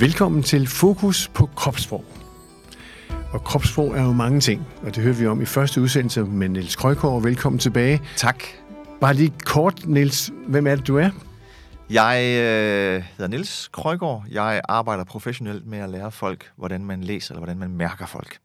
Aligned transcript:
Velkommen 0.00 0.42
til 0.42 0.66
Fokus 0.66 1.28
på 1.28 1.46
kropssprog. 1.46 2.04
Og 3.32 3.44
kropssprog 3.44 3.96
er 3.96 4.02
jo 4.02 4.12
mange 4.12 4.40
ting, 4.40 4.66
og 4.82 4.94
det 4.94 5.02
hørte 5.02 5.18
vi 5.18 5.26
om 5.26 5.42
i 5.42 5.44
første 5.44 5.80
udsendelse 5.80 6.24
med 6.24 6.48
Niels 6.48 6.76
Krøjgaard. 6.76 7.22
Velkommen 7.22 7.58
tilbage. 7.58 8.00
Tak. 8.16 8.44
Bare 9.00 9.14
lige 9.14 9.32
kort, 9.44 9.86
Niels. 9.86 10.30
Hvem 10.48 10.66
er 10.66 10.74
det, 10.74 10.86
du 10.86 10.96
er? 10.96 11.10
Jeg 11.90 12.22
øh, 12.22 13.04
hedder 13.16 13.26
Niels 13.28 13.68
Krøjgaard. 13.72 14.24
Jeg 14.30 14.60
arbejder 14.68 15.04
professionelt 15.04 15.66
med 15.66 15.78
at 15.78 15.90
lære 15.90 16.10
folk, 16.10 16.50
hvordan 16.56 16.84
man 16.84 17.04
læser 17.04 17.34
eller 17.34 17.40
hvordan 17.40 17.58
man 17.58 17.70
mærker 17.70 18.06
folk. 18.06 18.38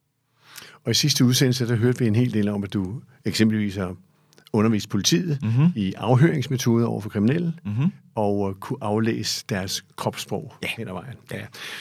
Og 0.86 0.92
i 0.92 0.94
sidste 0.94 1.26
udsendelse, 1.26 1.68
der 1.68 1.76
hørte 1.76 2.00
vi 2.00 2.08
en 2.08 2.16
hel 2.16 2.34
del 2.34 2.50
om, 2.50 2.64
at 2.64 2.74
du 2.74 3.02
eksempelvis 3.26 3.76
har 3.76 3.96
undervist 4.54 4.90
politiet 4.90 5.40
mm-hmm. 5.42 5.68
i 5.76 5.94
afhøringsmetoder 5.98 6.88
over 6.88 7.02
for 7.02 7.10
kriminelle, 7.10 7.54
mm-hmm. 7.66 7.92
Og 8.16 8.38
uh, 8.40 8.54
kunne 8.54 8.78
aflæse 8.82 9.46
deres 9.50 9.84
kropssprog 9.96 10.54
Ja. 10.64 10.68
hen 10.78 10.88
ad 10.88 10.94
vejen. 10.94 11.16
Ja. 11.32 11.38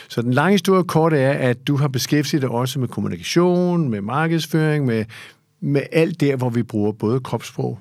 Så 0.08 0.22
den 0.22 0.32
lange 0.34 0.52
historie 0.52 0.84
kort 0.84 1.12
er, 1.12 1.30
at 1.32 1.66
du 1.66 1.76
har 1.76 1.88
beskæftiget 1.88 2.42
dig 2.42 2.50
også 2.50 2.80
med 2.80 2.88
kommunikation, 2.88 3.88
med 3.90 4.00
markedsføring, 4.00 4.86
med, 4.86 5.04
med 5.60 5.82
alt 5.92 6.20
der, 6.20 6.36
hvor 6.36 6.50
vi 6.50 6.62
bruger 6.62 6.92
både 6.92 7.20
kropssprog 7.20 7.78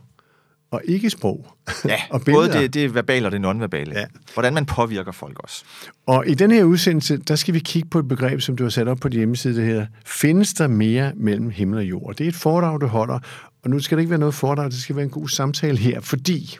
og 0.71 0.81
ikke-sprog. 0.85 1.47
Ja, 1.85 1.95
og 2.09 2.21
både 2.25 2.51
det, 2.53 2.73
det 2.73 2.95
verbale 2.95 3.25
og 3.27 3.31
det 3.31 3.41
nonverbale. 3.41 3.99
Ja. 3.99 4.05
Hvordan 4.33 4.53
man 4.53 4.65
påvirker 4.65 5.11
folk 5.11 5.39
også. 5.39 5.63
Og 6.05 6.27
i 6.27 6.33
den 6.33 6.51
her 6.51 6.63
udsendelse, 6.63 7.17
der 7.17 7.35
skal 7.35 7.53
vi 7.53 7.59
kigge 7.59 7.89
på 7.89 7.99
et 7.99 8.07
begreb, 8.07 8.41
som 8.41 8.55
du 8.55 8.63
har 8.63 8.69
sat 8.69 8.87
op 8.87 8.97
på 8.97 9.09
din 9.09 9.17
hjemmeside, 9.19 9.55
det 9.55 9.65
her. 9.65 9.85
Findes 10.05 10.53
der 10.53 10.67
mere 10.67 11.11
mellem 11.15 11.49
himmel 11.49 11.77
og 11.77 11.83
jord? 11.85 12.15
Det 12.15 12.23
er 12.23 12.27
et 12.27 12.35
foredrag, 12.35 12.81
du 12.81 12.87
holder, 12.87 13.19
og 13.63 13.69
nu 13.69 13.79
skal 13.79 13.97
det 13.97 14.01
ikke 14.01 14.09
være 14.09 14.19
noget 14.19 14.33
foredrag, 14.35 14.65
det 14.71 14.81
skal 14.81 14.95
være 14.95 15.05
en 15.05 15.11
god 15.11 15.27
samtale 15.29 15.77
her, 15.77 16.01
fordi 16.01 16.57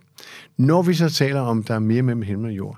når 0.57 0.81
vi 0.81 0.93
så 0.93 1.09
taler 1.09 1.41
om, 1.41 1.63
der 1.63 1.75
er 1.75 1.79
mere 1.79 2.02
mellem 2.02 2.21
himmel 2.21 2.49
og 2.49 2.57
jord, 2.57 2.77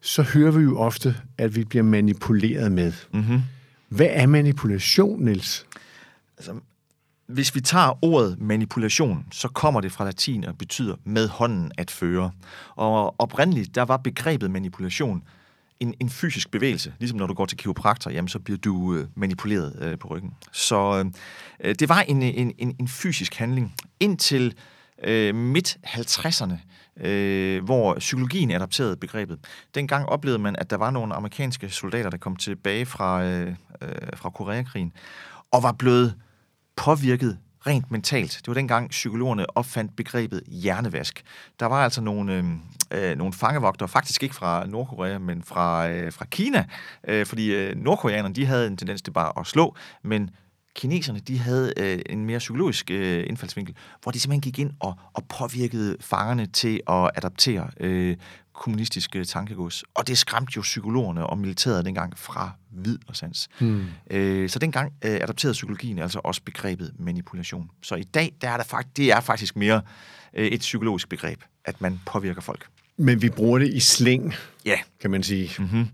så 0.00 0.22
hører 0.22 0.50
vi 0.50 0.62
jo 0.62 0.78
ofte, 0.78 1.16
at 1.38 1.56
vi 1.56 1.64
bliver 1.64 1.82
manipuleret 1.82 2.72
med. 2.72 2.92
Mm-hmm. 3.12 3.40
Hvad 3.88 4.08
er 4.10 4.26
manipulation, 4.26 5.24
Niels? 5.24 5.66
Altså, 6.36 6.52
hvis 7.26 7.54
vi 7.54 7.60
tager 7.60 8.04
ordet 8.04 8.40
manipulation, 8.40 9.26
så 9.32 9.48
kommer 9.48 9.80
det 9.80 9.92
fra 9.92 10.04
latin 10.04 10.44
og 10.44 10.58
betyder 10.58 10.96
med 11.04 11.28
hånden 11.28 11.72
at 11.78 11.90
føre. 11.90 12.30
Og 12.76 13.20
oprindeligt, 13.20 13.74
der 13.74 13.82
var 13.82 13.96
begrebet 13.96 14.50
manipulation 14.50 15.22
en, 15.80 15.94
en 16.00 16.10
fysisk 16.10 16.50
bevægelse. 16.50 16.94
Ligesom 16.98 17.18
når 17.18 17.26
du 17.26 17.34
går 17.34 17.46
til 17.46 17.58
kiropraktor, 17.58 18.10
jamen, 18.10 18.28
så 18.28 18.38
bliver 18.38 18.58
du 18.58 18.94
øh, 18.94 19.06
manipuleret 19.14 19.76
øh, 19.80 19.98
på 19.98 20.08
ryggen. 20.08 20.30
Så 20.52 21.10
øh, 21.60 21.74
det 21.74 21.88
var 21.88 22.00
en, 22.00 22.22
en, 22.22 22.52
en, 22.58 22.76
en 22.80 22.88
fysisk 22.88 23.34
handling. 23.34 23.74
Indtil 24.00 24.54
øh, 25.04 25.34
midt-50'erne, 25.34 26.56
øh, 27.06 27.64
hvor 27.64 27.94
psykologien 27.94 28.50
adapterede 28.50 28.96
begrebet. 28.96 29.38
Dengang 29.74 30.08
oplevede 30.08 30.42
man, 30.42 30.56
at 30.58 30.70
der 30.70 30.76
var 30.76 30.90
nogle 30.90 31.14
amerikanske 31.14 31.70
soldater, 31.70 32.10
der 32.10 32.18
kom 32.18 32.36
tilbage 32.36 32.86
fra, 32.86 33.24
øh, 33.24 33.54
øh, 33.82 33.88
fra 34.16 34.30
Koreakrigen, 34.30 34.92
og 35.50 35.62
var 35.62 35.72
blevet 35.72 36.14
påvirket 36.76 37.38
rent 37.66 37.90
mentalt. 37.90 38.32
Det 38.38 38.48
var 38.48 38.54
dengang 38.54 38.90
psykologerne 38.90 39.56
opfandt 39.56 39.96
begrebet 39.96 40.42
hjernevask. 40.46 41.22
Der 41.60 41.66
var 41.66 41.84
altså 41.84 42.00
nogle, 42.00 42.34
øh, 42.34 42.44
øh, 42.90 43.16
nogle 43.16 43.32
fangevogtere, 43.32 43.88
faktisk 43.88 44.22
ikke 44.22 44.34
fra 44.34 44.66
Nordkorea, 44.66 45.18
men 45.18 45.42
fra, 45.42 45.88
øh, 45.88 46.12
fra 46.12 46.24
Kina, 46.24 46.64
øh, 47.08 47.26
fordi 47.26 47.54
øh, 47.54 47.76
nordkoreanerne 47.76 48.34
de 48.34 48.46
havde 48.46 48.66
en 48.66 48.76
tendens 48.76 49.02
til 49.02 49.10
bare 49.10 49.32
at 49.40 49.46
slå, 49.46 49.76
men 50.02 50.30
kineserne 50.74 51.20
de 51.20 51.38
havde 51.38 51.72
øh, 51.76 51.98
en 52.10 52.24
mere 52.26 52.38
psykologisk 52.38 52.90
øh, 52.90 53.24
indfaldsvinkel, 53.26 53.74
hvor 54.02 54.12
de 54.12 54.20
simpelthen 54.20 54.40
gik 54.40 54.58
ind 54.58 54.70
og, 54.80 54.98
og 55.12 55.24
påvirkede 55.28 55.96
fangerne 56.00 56.46
til 56.46 56.80
at 56.88 57.10
adaptere 57.14 57.70
øh, 57.80 58.16
kommunistiske 58.54 59.24
tankegods. 59.24 59.84
Og 59.94 60.08
det 60.08 60.18
skræmte 60.18 60.52
jo 60.56 60.62
psykologerne 60.62 61.26
og 61.26 61.38
militæret 61.38 61.84
dengang 61.84 62.18
fra 62.18 62.50
vid 62.70 62.98
og 63.08 63.16
sans. 63.16 63.48
Hmm. 63.58 63.84
Øh, 64.10 64.48
så 64.50 64.58
dengang 64.58 64.92
øh, 65.04 65.10
adapterede 65.14 65.52
psykologien 65.52 65.98
altså 65.98 66.20
også 66.24 66.42
begrebet 66.44 66.92
manipulation. 66.98 67.70
Så 67.82 67.94
i 67.94 68.02
dag, 68.02 68.32
der 68.40 68.48
er 68.50 68.56
der 68.56 68.64
fakt, 68.64 68.96
det 68.96 69.12
er 69.12 69.20
faktisk 69.20 69.56
mere 69.56 69.82
øh, 70.34 70.46
et 70.46 70.60
psykologisk 70.60 71.08
begreb, 71.08 71.42
at 71.64 71.80
man 71.80 72.00
påvirker 72.06 72.40
folk. 72.40 72.66
Men 72.96 73.22
vi 73.22 73.28
bruger 73.28 73.58
det 73.58 73.74
i 73.74 73.80
slæng, 73.80 74.34
Ja. 74.64 74.76
kan 75.00 75.10
man 75.10 75.22
sige. 75.22 75.50
Mm-hmm. 75.58 75.88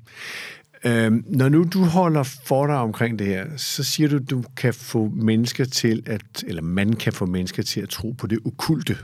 Øhm, 0.85 1.25
når 1.27 1.49
nu 1.49 1.65
du 1.73 1.85
holder 1.85 2.23
for 2.23 2.67
dig 2.67 2.77
omkring 2.77 3.19
det 3.19 3.27
her, 3.27 3.47
så 3.57 3.85
siger 3.85 4.09
du, 4.09 4.19
du 4.31 4.45
kan 4.57 4.75
få 4.75 5.09
mennesker 5.15 5.65
til 5.65 6.03
at, 6.07 6.45
eller 6.47 6.63
man 6.63 6.93
kan 6.93 7.13
få 7.13 7.27
mennesker 7.27 7.63
til 7.63 7.81
at 7.81 7.89
tro 7.89 8.11
på 8.19 8.27
det 8.27 8.39
okulte. 8.45 8.97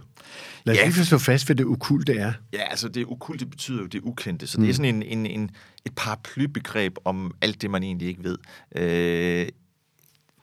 Lad 0.64 0.74
os 0.74 0.78
Ja. 0.80 0.84
lige 0.86 1.04
slå 1.04 1.18
fast, 1.18 1.46
hvad 1.46 1.56
det 1.56 1.66
okulte 1.66 2.12
er. 2.14 2.32
Ja, 2.52 2.62
altså 2.70 2.88
det 2.88 3.04
ukulte 3.04 3.46
betyder 3.46 3.80
jo 3.80 3.86
det 3.86 4.00
ukendte, 4.02 4.46
så 4.46 4.58
det 4.60 4.70
er 4.70 4.74
sådan 4.74 4.94
en, 4.94 5.02
en, 5.02 5.26
en, 5.26 5.50
et 5.86 5.92
paraplybegreb 5.96 6.96
om 7.04 7.34
alt 7.42 7.62
det, 7.62 7.70
man 7.70 7.82
egentlig 7.82 8.08
ikke 8.08 8.24
ved. 8.24 8.38
Øh, 8.76 9.48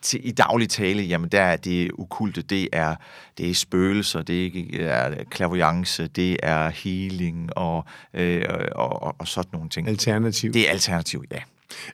til, 0.01 0.28
I 0.28 0.31
daglig 0.31 0.69
tale, 0.69 1.03
jamen 1.03 1.29
der 1.29 1.41
er 1.41 1.56
det 1.56 1.91
ukulte, 1.94 2.41
det 2.41 2.69
er, 2.73 2.95
det 3.38 3.50
er 3.50 3.53
spøgelser, 3.53 4.22
det 4.22 4.45
er 4.81 5.23
clairvoyance, 5.35 6.07
det 6.07 6.38
er 6.44 6.69
healing 6.69 7.57
og, 7.57 7.85
øh, 8.13 8.45
og, 8.75 9.03
og, 9.03 9.16
og 9.19 9.28
sådan 9.28 9.50
nogle 9.53 9.69
ting. 9.69 9.88
Alternativ. 9.88 10.53
Det 10.53 10.67
er 10.67 10.72
alternativ, 10.72 11.23
ja. 11.31 11.40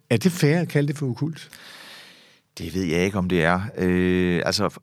Er 0.09 0.17
det 0.17 0.31
fair 0.31 0.59
at 0.59 0.69
kalde 0.69 0.87
det 0.87 0.97
for 0.97 1.09
okult? 1.09 1.49
Det 2.57 2.73
ved 2.75 2.83
jeg 2.83 2.99
ikke, 3.05 3.17
om 3.17 3.29
det 3.29 3.43
er. 3.43 3.61
Øh, 3.77 4.41
altså, 4.45 4.79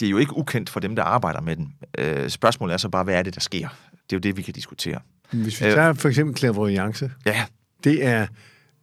det 0.00 0.06
er 0.06 0.10
jo 0.10 0.18
ikke 0.18 0.36
ukendt 0.36 0.70
for 0.70 0.80
dem, 0.80 0.96
der 0.96 1.02
arbejder 1.02 1.40
med 1.40 1.56
den. 1.56 1.74
Øh, 1.98 2.28
spørgsmålet 2.30 2.72
er 2.74 2.78
så 2.78 2.88
bare, 2.88 3.04
hvad 3.04 3.14
er 3.14 3.22
det, 3.22 3.34
der 3.34 3.40
sker? 3.40 3.68
Det 3.92 4.12
er 4.12 4.16
jo 4.16 4.18
det, 4.18 4.36
vi 4.36 4.42
kan 4.42 4.54
diskutere. 4.54 5.00
Hvis 5.30 5.60
vi 5.60 5.66
Øh. 5.66 5.72
tager 5.72 5.92
for 5.92 6.08
eksempel 6.08 6.36
clairvoyance, 6.36 7.10
Ja, 7.26 7.44
det 7.84 8.04
er 8.06 8.26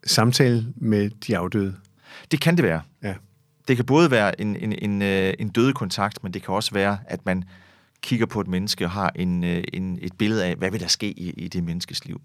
samtale 0.05 0.67
med 0.75 1.09
de 1.27 1.37
afdøde. 1.37 1.75
det 2.31 2.41
kan 2.41 2.55
det 2.55 2.63
være. 2.63 2.81
Ja. 3.03 3.13
Det 3.67 3.75
kan 3.75 3.85
både 3.85 4.11
være 4.11 4.41
en, 4.41 4.55
en, 4.55 4.73
en, 4.81 5.01
øh, 5.01 5.33
en 5.39 5.49
døde 5.49 5.73
kontakt, 5.73 6.23
men 6.23 6.33
det 6.33 6.43
kan 6.43 6.53
også 6.53 6.71
være, 6.73 6.97
at 7.07 7.25
man 7.25 7.43
kigger 8.01 8.25
på 8.25 8.41
et 8.41 8.47
menneske 8.47 8.85
og 8.85 8.91
har 8.91 9.11
en, 9.15 9.43
øh, 9.43 9.63
en, 9.73 9.99
et 10.01 10.13
billede 10.17 10.45
af, 10.45 10.55
hvad 10.55 10.71
vil 10.71 10.79
der 10.79 10.87
ske 10.87 11.07
i, 11.19 11.29
i 11.29 11.47
det 11.47 11.63
menneskes 11.63 12.05
liv. 12.05 12.21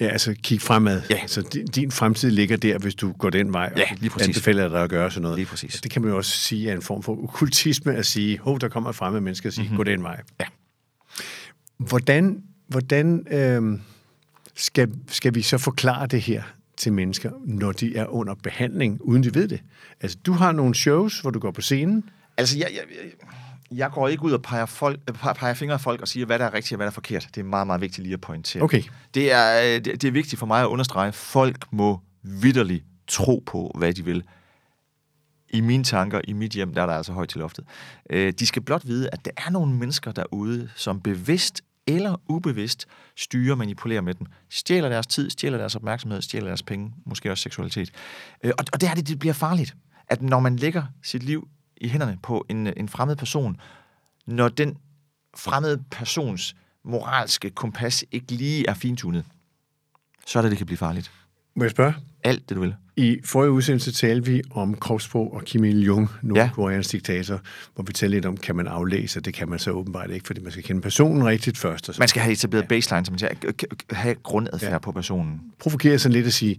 Ja, 0.00 0.08
altså 0.08 0.34
kig 0.42 0.60
fremad. 0.60 1.02
Ja. 1.10 1.14
Altså, 1.14 1.42
din, 1.42 1.66
din 1.66 1.90
fremtid 1.90 2.30
ligger 2.30 2.56
der, 2.56 2.78
hvis 2.78 2.94
du 2.94 3.12
går 3.12 3.30
den 3.30 3.52
vej. 3.52 3.72
Ja, 3.76 3.82
og 3.90 3.96
lige 4.00 4.10
præcis. 4.10 4.28
anbefaler 4.28 4.68
dig 4.68 4.82
at 4.82 4.90
gøre 4.90 5.10
sådan 5.10 5.22
noget. 5.22 5.38
Lige 5.38 5.46
præcis. 5.46 5.80
Det 5.80 5.90
kan 5.90 6.02
man 6.02 6.10
jo 6.10 6.16
også 6.16 6.30
sige 6.30 6.70
er 6.70 6.74
en 6.74 6.82
form 6.82 7.02
for 7.02 7.22
okkultisme 7.22 7.94
at 7.94 8.06
sige, 8.06 8.38
hov, 8.38 8.60
der 8.60 8.68
kommer 8.68 8.90
et 8.90 8.96
fremmed 8.96 9.20
menneske 9.20 9.48
og 9.48 9.52
sige, 9.52 9.62
mm-hmm. 9.62 9.76
gå 9.76 9.84
den 9.84 10.02
vej. 10.02 10.20
Ja. 10.40 10.44
Hvordan, 11.76 12.42
hvordan 12.68 13.26
øh, 13.30 13.78
skal, 14.54 14.88
skal 15.08 15.34
vi 15.34 15.42
så 15.42 15.58
forklare 15.58 16.06
det 16.06 16.20
her 16.20 16.42
til 16.80 16.92
mennesker, 16.92 17.30
når 17.44 17.72
de 17.72 17.96
er 17.96 18.06
under 18.06 18.34
behandling, 18.34 19.00
uden 19.02 19.22
de 19.22 19.34
ved 19.34 19.48
det? 19.48 19.62
Altså, 20.00 20.18
du 20.26 20.32
har 20.32 20.52
nogle 20.52 20.74
shows, 20.74 21.20
hvor 21.20 21.30
du 21.30 21.38
går 21.38 21.50
på 21.50 21.60
scenen. 21.60 22.04
Altså, 22.36 22.58
jeg, 22.58 22.68
jeg, 22.70 22.82
jeg, 22.90 23.12
jeg 23.78 23.90
går 23.90 24.08
ikke 24.08 24.22
ud 24.22 24.32
og 24.32 24.42
peger, 24.42 24.66
folk, 24.66 25.00
øh, 25.08 25.14
peger, 25.14 25.34
peger 25.34 25.54
fingre 25.54 25.74
af 25.74 25.80
folk 25.80 26.00
og 26.00 26.08
siger, 26.08 26.26
hvad 26.26 26.38
der 26.38 26.44
er 26.44 26.54
rigtigt 26.54 26.72
og 26.72 26.76
hvad 26.76 26.86
der 26.86 26.90
er 26.90 26.94
forkert. 26.94 27.28
Det 27.34 27.40
er 27.40 27.44
meget, 27.44 27.66
meget 27.66 27.80
vigtigt 27.80 28.02
lige 28.02 28.14
at 28.14 28.20
pointere. 28.20 28.62
Okay. 28.62 28.82
Det 29.14 29.32
er, 29.32 29.60
øh, 29.62 29.84
det, 29.84 30.02
det 30.02 30.04
er 30.04 30.12
vigtigt 30.12 30.38
for 30.38 30.46
mig 30.46 30.62
at 30.62 30.66
understrege, 30.66 31.08
at 31.08 31.14
folk 31.14 31.72
må 31.72 32.00
vidderligt 32.22 32.84
tro 33.08 33.42
på, 33.46 33.74
hvad 33.78 33.92
de 33.92 34.04
vil. 34.04 34.24
I 35.52 35.60
mine 35.60 35.84
tanker, 35.84 36.20
i 36.24 36.32
mit 36.32 36.52
hjem, 36.52 36.74
der 36.74 36.82
er 36.82 36.86
der 36.86 36.94
altså 36.94 37.12
højt 37.12 37.28
til 37.28 37.38
loftet. 37.40 37.64
Øh, 38.10 38.32
de 38.32 38.46
skal 38.46 38.62
blot 38.62 38.86
vide, 38.86 39.08
at 39.12 39.24
der 39.24 39.30
er 39.36 39.50
nogle 39.50 39.74
mennesker 39.74 40.12
derude, 40.12 40.70
som 40.76 41.00
bevidst 41.00 41.62
eller 41.86 42.16
ubevidst 42.28 42.86
styrer 43.16 43.52
og 43.52 43.58
manipulerer 43.58 44.00
med 44.00 44.14
dem. 44.14 44.26
Stjæler 44.48 44.88
deres 44.88 45.06
tid, 45.06 45.30
stjæler 45.30 45.58
deres 45.58 45.76
opmærksomhed, 45.76 46.22
stjæler 46.22 46.46
deres 46.46 46.62
penge, 46.62 46.92
måske 47.06 47.30
også 47.30 47.42
seksualitet. 47.42 47.90
Øh, 48.44 48.52
og, 48.58 48.64
og 48.72 48.80
det 48.80 48.88
er 48.88 48.94
det, 48.94 49.08
det 49.08 49.18
bliver 49.18 49.32
farligt. 49.32 49.76
At 50.08 50.22
når 50.22 50.40
man 50.40 50.56
lægger 50.56 50.82
sit 51.02 51.22
liv 51.22 51.48
i 51.76 51.88
hænderne 51.88 52.18
på 52.22 52.46
en, 52.48 52.66
en 52.76 52.88
fremmed 52.88 53.16
person, 53.16 53.60
når 54.26 54.48
den 54.48 54.76
fremmede 55.36 55.84
persons 55.90 56.56
moralske 56.84 57.50
kompas 57.50 58.04
ikke 58.12 58.32
lige 58.32 58.68
er 58.68 58.74
fintunet, 58.74 59.24
så 60.26 60.38
er 60.38 60.42
det, 60.42 60.50
det 60.50 60.58
kan 60.58 60.66
blive 60.66 60.78
farligt. 60.78 61.12
Må 61.54 61.64
jeg 61.64 61.70
spørge? 61.70 61.94
Alt 62.24 62.48
det, 62.48 62.56
du 62.56 62.60
vil. 62.60 62.74
I 62.96 63.18
forrige 63.24 63.50
udsendelse 63.50 63.92
talte 63.92 64.30
vi 64.30 64.42
om 64.50 64.74
kropssprog 64.74 65.34
og 65.34 65.44
Kim 65.44 65.64
Il-jung, 65.64 66.08
nordkoreansk 66.22 66.92
diktator, 66.92 67.40
hvor 67.74 67.84
vi 67.84 67.92
talte 67.92 68.16
lidt 68.16 68.26
om, 68.26 68.36
kan 68.36 68.56
man 68.56 68.66
aflæse, 68.66 69.20
det 69.20 69.34
kan 69.34 69.48
man 69.48 69.58
så 69.58 69.70
åbenbart 69.70 70.10
ikke, 70.10 70.26
fordi 70.26 70.40
man 70.40 70.52
skal 70.52 70.64
kende 70.64 70.80
personen 70.80 71.24
rigtigt 71.24 71.58
først. 71.58 71.88
Og 71.88 71.94
så 71.94 72.00
Man 72.00 72.08
skal 72.08 72.22
have 72.22 72.32
etableret 72.32 72.68
baseline, 72.68 73.06
så 73.06 73.12
man 73.12 73.18
skal 73.18 73.36
have 73.90 74.14
grundadfærd 74.14 74.72
ja. 74.72 74.78
på 74.78 74.92
personen. 74.92 75.40
provokere 75.58 75.98
sådan 75.98 76.12
lidt 76.12 76.26
at 76.26 76.32
sige, 76.32 76.56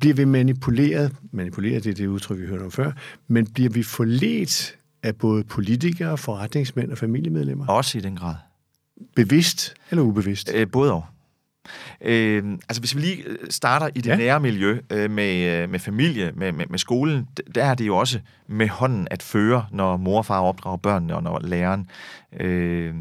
bliver 0.00 0.14
vi 0.14 0.24
manipuleret, 0.24 1.12
manipuleret 1.32 1.84
det 1.84 1.90
er 1.90 1.94
det 1.94 2.06
udtryk, 2.06 2.38
vi 2.40 2.46
hørte 2.46 2.62
om 2.62 2.70
før, 2.70 2.92
men 3.28 3.46
bliver 3.46 3.70
vi 3.70 3.82
forledt 3.82 4.76
af 5.02 5.16
både 5.16 5.44
politikere, 5.44 6.18
forretningsmænd 6.18 6.90
og 6.90 6.98
familiemedlemmer? 6.98 7.66
Også 7.66 7.98
i 7.98 8.00
den 8.00 8.16
grad. 8.16 8.34
Bevidst 9.16 9.74
eller 9.90 10.02
ubevidst? 10.02 10.50
Øh, 10.54 10.70
både 10.70 10.92
og. 10.92 11.04
Øh, 12.00 12.44
altså 12.68 12.80
hvis 12.80 12.96
vi 12.96 13.00
lige 13.00 13.22
øh, 13.26 13.38
starter 13.50 13.88
i 13.94 14.00
det 14.00 14.10
ja. 14.10 14.16
Nære 14.16 14.40
miljø 14.40 14.78
øh, 14.90 15.10
med, 15.10 15.62
øh, 15.62 15.70
med 15.70 15.78
familie, 15.78 16.32
med, 16.34 16.52
med, 16.52 16.66
med 16.66 16.78
skolen, 16.78 17.28
der 17.54 17.64
er 17.64 17.74
det 17.74 17.86
jo 17.86 17.96
også 17.96 18.20
med 18.46 18.68
hånden 18.68 19.08
at 19.10 19.22
føre, 19.22 19.66
når 19.70 19.96
mor 19.96 20.18
og 20.18 20.26
far 20.26 20.40
opdrager 20.40 20.76
børnene, 20.76 21.14
og 21.14 21.22
når 21.22 21.40
læreren 21.44 21.90
øh, 22.40 22.94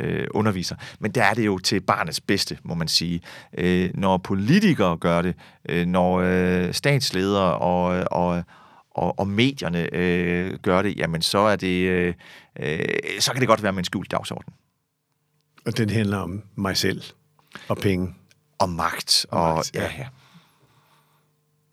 øh, 0.00 0.26
underviser. 0.30 0.76
Men 1.00 1.10
der 1.10 1.24
er 1.24 1.34
det 1.34 1.46
jo 1.46 1.58
til 1.58 1.80
barnets 1.80 2.20
bedste, 2.20 2.58
må 2.62 2.74
man 2.74 2.88
sige. 2.88 3.20
Øh, 3.58 3.90
når 3.94 4.16
politikere 4.16 4.96
gør 4.96 5.22
det, 5.22 5.34
øh, 5.68 5.86
når 5.86 6.20
øh, 6.24 6.74
statsledere 6.74 7.58
og, 7.58 8.04
og, 8.10 8.42
og, 8.90 9.18
og 9.18 9.28
medierne 9.28 9.94
øh, 9.94 10.58
gør 10.62 10.82
det, 10.82 10.96
jamen 10.96 11.22
så 11.22 11.38
er 11.38 11.56
det, 11.56 11.88
øh, 11.88 12.14
øh, 12.60 12.78
så 13.20 13.32
kan 13.32 13.40
det 13.40 13.48
godt 13.48 13.62
være 13.62 13.72
med 13.72 13.78
en 13.78 13.84
skjult 13.84 14.10
dagsorden. 14.10 14.52
Og 15.66 15.78
den 15.78 15.90
handler 15.90 16.18
om 16.18 16.42
mig 16.56 16.76
selv 16.76 17.02
og 17.68 17.76
penge. 17.76 18.14
Og 18.58 18.68
magt. 18.68 19.26
Og, 19.30 19.42
Og 19.42 19.54
magt, 19.54 19.74
ja, 19.74 19.82
ja. 19.82 19.90
ja. 19.98 20.06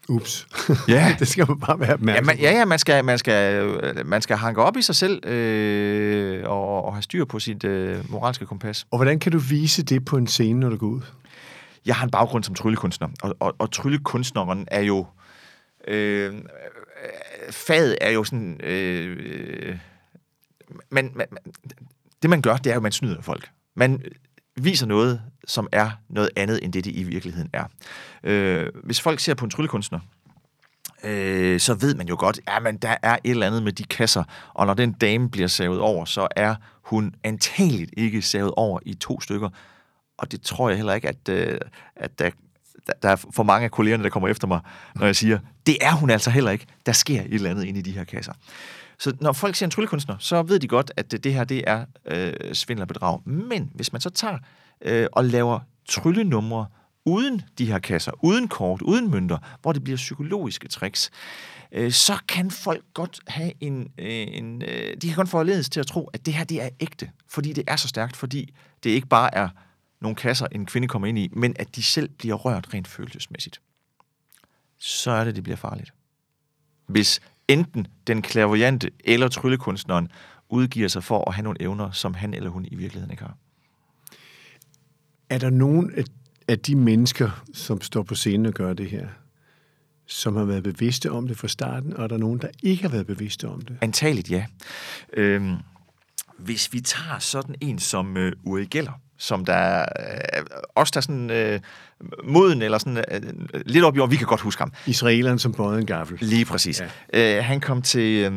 Ups. 0.09 0.47
Ja. 0.87 1.15
det 1.19 1.27
skal 1.27 1.47
man 1.47 1.59
bare 1.59 1.79
være 1.79 1.89
Ja, 1.89 1.93
opmærksom 1.93 2.25
man, 2.25 2.39
ja, 2.39 2.51
ja, 2.51 2.65
man 2.65 2.79
skal, 2.79 3.05
man 3.05 3.17
skal, 3.17 4.05
man 4.05 4.21
skal 4.21 4.37
hanke 4.37 4.61
op 4.61 4.77
i 4.77 4.81
sig 4.81 4.95
selv 4.95 5.27
øh, 5.27 6.49
og, 6.49 6.85
og 6.85 6.93
have 6.93 7.01
styr 7.01 7.25
på 7.25 7.39
sit 7.39 7.63
øh, 7.63 8.11
moralske 8.11 8.45
kompas. 8.45 8.87
Og 8.91 8.97
hvordan 8.97 9.19
kan 9.19 9.31
du 9.31 9.37
vise 9.37 9.83
det 9.83 10.05
på 10.05 10.17
en 10.17 10.27
scene, 10.27 10.59
når 10.59 10.69
du 10.69 10.77
går 10.77 10.87
ud? 10.87 11.01
Jeg 11.85 11.95
har 11.95 12.03
en 12.03 12.11
baggrund 12.11 12.43
som 12.43 12.55
tryllekunstner, 12.55 13.07
og, 13.21 13.35
og, 13.39 13.55
og 13.59 13.71
tryllekunstneren 13.71 14.67
er 14.71 14.81
jo... 14.81 15.05
Øh, 15.87 16.33
faget 17.51 17.97
er 18.01 18.09
jo 18.09 18.23
sådan... 18.23 18.59
Øh, 18.63 19.17
øh, 19.19 19.77
man, 20.91 21.11
man, 21.15 21.27
man, 21.31 21.53
det, 22.21 22.29
man 22.29 22.41
gør, 22.41 22.57
det 22.57 22.69
er 22.69 22.73
jo, 22.73 22.79
at 22.79 22.83
man 22.83 22.91
snyder 22.91 23.21
folk. 23.21 23.49
Man 23.75 24.01
viser 24.55 24.85
noget, 24.85 25.21
som 25.47 25.67
er 25.71 25.91
noget 26.09 26.29
andet, 26.35 26.59
end 26.63 26.73
det, 26.73 26.85
det 26.85 26.95
i 26.95 27.03
virkeligheden 27.03 27.49
er. 27.53 27.63
Øh, 28.23 28.67
hvis 28.83 29.01
folk 29.01 29.19
ser 29.19 29.33
på 29.33 29.45
en 29.45 29.51
tryllekunstner, 29.51 29.99
øh, 31.03 31.59
så 31.59 31.73
ved 31.73 31.95
man 31.95 32.07
jo 32.07 32.15
godt, 32.19 32.39
at 32.47 32.63
ja, 32.63 32.71
der 32.71 32.95
er 33.03 33.17
et 33.23 33.31
eller 33.31 33.47
andet 33.47 33.63
med 33.63 33.71
de 33.71 33.83
kasser, 33.83 34.23
og 34.53 34.65
når 34.65 34.73
den 34.73 34.91
dame 34.91 35.29
bliver 35.29 35.47
savet 35.47 35.79
over, 35.79 36.05
så 36.05 36.27
er 36.35 36.55
hun 36.81 37.15
antageligt 37.23 37.91
ikke 37.97 38.21
savet 38.21 38.51
over 38.51 38.79
i 38.85 38.93
to 38.93 39.21
stykker. 39.21 39.49
Og 40.17 40.31
det 40.31 40.41
tror 40.41 40.69
jeg 40.69 40.77
heller 40.77 40.93
ikke, 40.93 41.09
at, 41.09 41.29
øh, 41.29 41.57
at 41.95 42.19
der, 42.19 42.29
der, 43.01 43.09
er 43.09 43.15
for 43.15 43.43
mange 43.43 43.65
af 43.65 43.71
kollegerne, 43.71 44.03
der 44.03 44.09
kommer 44.09 44.29
efter 44.29 44.47
mig, 44.47 44.59
når 44.95 45.05
jeg 45.05 45.15
siger, 45.15 45.39
det 45.65 45.77
er 45.81 45.91
hun 45.91 46.09
altså 46.09 46.29
heller 46.29 46.51
ikke. 46.51 46.65
Der 46.85 46.91
sker 46.91 47.21
et 47.21 47.33
eller 47.33 47.49
andet 47.49 47.63
inde 47.63 47.79
i 47.79 47.83
de 47.83 47.91
her 47.91 48.03
kasser. 48.03 48.33
Så 48.99 49.13
når 49.21 49.31
folk 49.31 49.55
ser 49.55 49.65
en 49.65 49.71
tryllekunstner, 49.71 50.15
så 50.19 50.43
ved 50.43 50.59
de 50.59 50.67
godt, 50.67 50.91
at 50.97 51.11
det 51.11 51.33
her 51.33 51.43
det 51.43 51.63
er 51.67 51.85
øh, 52.05 52.53
svindel 52.53 52.81
og 52.81 52.87
bedrag. 52.87 53.27
Men 53.27 53.71
hvis 53.73 53.91
man 53.91 54.01
så 54.01 54.09
tager 54.09 54.37
øh, 54.81 55.07
og 55.11 55.25
laver 55.25 55.59
tryllenumre 55.89 56.67
uden 57.05 57.41
de 57.57 57.65
her 57.65 57.79
kasser, 57.79 58.11
uden 58.23 58.47
kort, 58.47 58.81
uden 58.81 59.11
mønter, 59.11 59.37
hvor 59.61 59.73
det 59.73 59.83
bliver 59.83 59.97
psykologiske 59.97 60.67
tricks, 60.67 61.11
øh, 61.71 61.91
så 61.91 62.17
kan 62.27 62.51
folk 62.51 62.83
godt 62.93 63.19
have 63.27 63.51
en... 63.59 63.91
Øh, 63.97 64.27
en 64.27 64.61
øh, 64.61 64.97
de 65.01 65.07
kan 65.07 65.15
godt 65.15 65.29
forledes 65.29 65.69
til 65.69 65.79
at 65.79 65.87
tro, 65.87 66.09
at 66.13 66.25
det 66.25 66.33
her 66.33 66.43
det 66.43 66.61
er 66.61 66.69
ægte, 66.79 67.11
fordi 67.27 67.53
det 67.53 67.63
er 67.67 67.75
så 67.75 67.87
stærkt, 67.87 68.15
fordi 68.15 68.53
det 68.83 68.89
ikke 68.89 69.07
bare 69.07 69.35
er 69.35 69.49
nogle 70.01 70.15
kasser, 70.15 70.47
en 70.51 70.65
kvinde 70.65 70.87
kommer 70.87 71.07
ind 71.07 71.19
i, 71.19 71.29
men 71.33 71.55
at 71.59 71.75
de 71.75 71.83
selv 71.83 72.09
bliver 72.09 72.35
rørt 72.35 72.73
rent 72.73 72.87
følelsesmæssigt. 72.87 73.61
Så 74.79 75.11
er 75.11 75.23
det, 75.23 75.35
det 75.35 75.43
bliver 75.43 75.57
farligt. 75.57 75.93
Hvis 76.87 77.21
enten 77.47 77.87
den 78.07 78.21
klaverjante 78.21 78.91
eller 79.03 79.27
tryllekunstneren 79.27 80.09
udgiver 80.49 80.87
sig 80.87 81.03
for 81.03 81.29
at 81.29 81.35
have 81.35 81.43
nogle 81.43 81.61
evner, 81.61 81.91
som 81.91 82.13
han 82.13 82.33
eller 82.33 82.49
hun 82.49 82.65
i 82.65 82.75
virkeligheden 82.75 83.11
ikke 83.11 83.23
har. 83.23 83.37
Er 85.29 85.37
der 85.37 85.49
nogen 85.49 85.91
af, 85.93 86.03
af 86.47 86.59
de 86.59 86.75
mennesker, 86.75 87.43
som 87.53 87.81
står 87.81 88.03
på 88.03 88.15
scenen 88.15 88.45
og 88.45 88.53
gør 88.53 88.73
det 88.73 88.89
her, 88.89 89.07
som 90.07 90.35
har 90.35 90.45
været 90.45 90.63
bevidste 90.63 91.11
om 91.11 91.27
det 91.27 91.37
fra 91.37 91.47
starten, 91.47 91.93
og 91.93 92.03
er 92.03 92.07
der 92.07 92.17
nogen, 92.17 92.39
der 92.39 92.47
ikke 92.63 92.81
har 92.81 92.89
været 92.89 93.07
bevidste 93.07 93.47
om 93.47 93.61
det? 93.61 93.77
Antageligt 93.81 94.31
ja. 94.31 94.45
Øhm, 95.13 95.55
hvis 96.37 96.73
vi 96.73 96.81
tager 96.81 97.19
sådan 97.19 97.55
en 97.61 97.79
som 97.79 98.17
øh, 98.17 98.33
Uri 98.43 98.65
Geller, 98.65 99.01
som 99.17 99.45
der 99.45 99.79
øh, 99.79 100.43
også 100.75 100.91
der 100.91 100.97
er 100.97 101.01
sådan 101.01 101.29
øh, 101.29 101.59
moden, 102.23 102.61
eller 102.61 102.77
sådan 102.77 102.97
øh, 102.97 103.61
lidt 103.65 103.85
op 103.85 103.95
i 103.95 103.99
år, 103.99 104.07
vi 104.07 104.15
kan 104.15 104.27
godt 104.27 104.41
huske 104.41 104.61
ham. 104.61 104.73
Israeleren, 104.85 105.39
som 105.39 105.53
bøjede 105.53 105.79
en 105.79 105.85
gaffel. 105.85 106.17
Lige 106.21 106.45
præcis. 106.45 106.81
Ja. 107.13 107.37
Øh, 107.37 107.43
han 107.43 107.59
kom 107.59 107.81
til, 107.81 108.31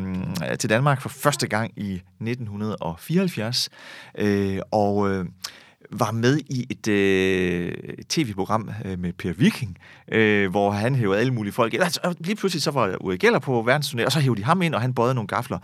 øh, 0.45 0.57
til 0.57 0.69
Danmark 0.69 1.01
for 1.01 1.09
første 1.09 1.47
gang 1.47 1.71
i 1.75 1.93
1974, 2.19 3.69
øh, 4.17 4.59
og 4.71 5.09
øh, 5.09 5.25
var 5.91 6.11
med 6.11 6.37
i 6.37 6.67
et 6.69 6.87
øh, 6.87 7.71
tv-program 8.09 8.69
øh, 8.85 8.99
med 8.99 9.13
Per 9.13 9.33
Viking, 9.33 9.77
øh, 10.11 10.49
hvor 10.49 10.71
han 10.71 10.95
hævede 10.95 11.19
alle 11.19 11.33
mulige 11.33 11.53
folk. 11.53 11.73
Altså, 11.73 12.15
lige 12.19 12.35
pludselig 12.35 12.61
så 12.61 12.71
var 12.71 12.97
Uri 13.01 13.17
Geller 13.17 13.39
på 13.39 13.65
verdensturné, 13.69 14.05
og 14.05 14.11
så 14.11 14.19
hævde 14.19 14.41
de 14.41 14.45
ham 14.45 14.61
ind, 14.61 14.75
og 14.75 14.81
han 14.81 14.93
bøjede 14.93 15.15
nogle 15.15 15.27
gafler. 15.27 15.57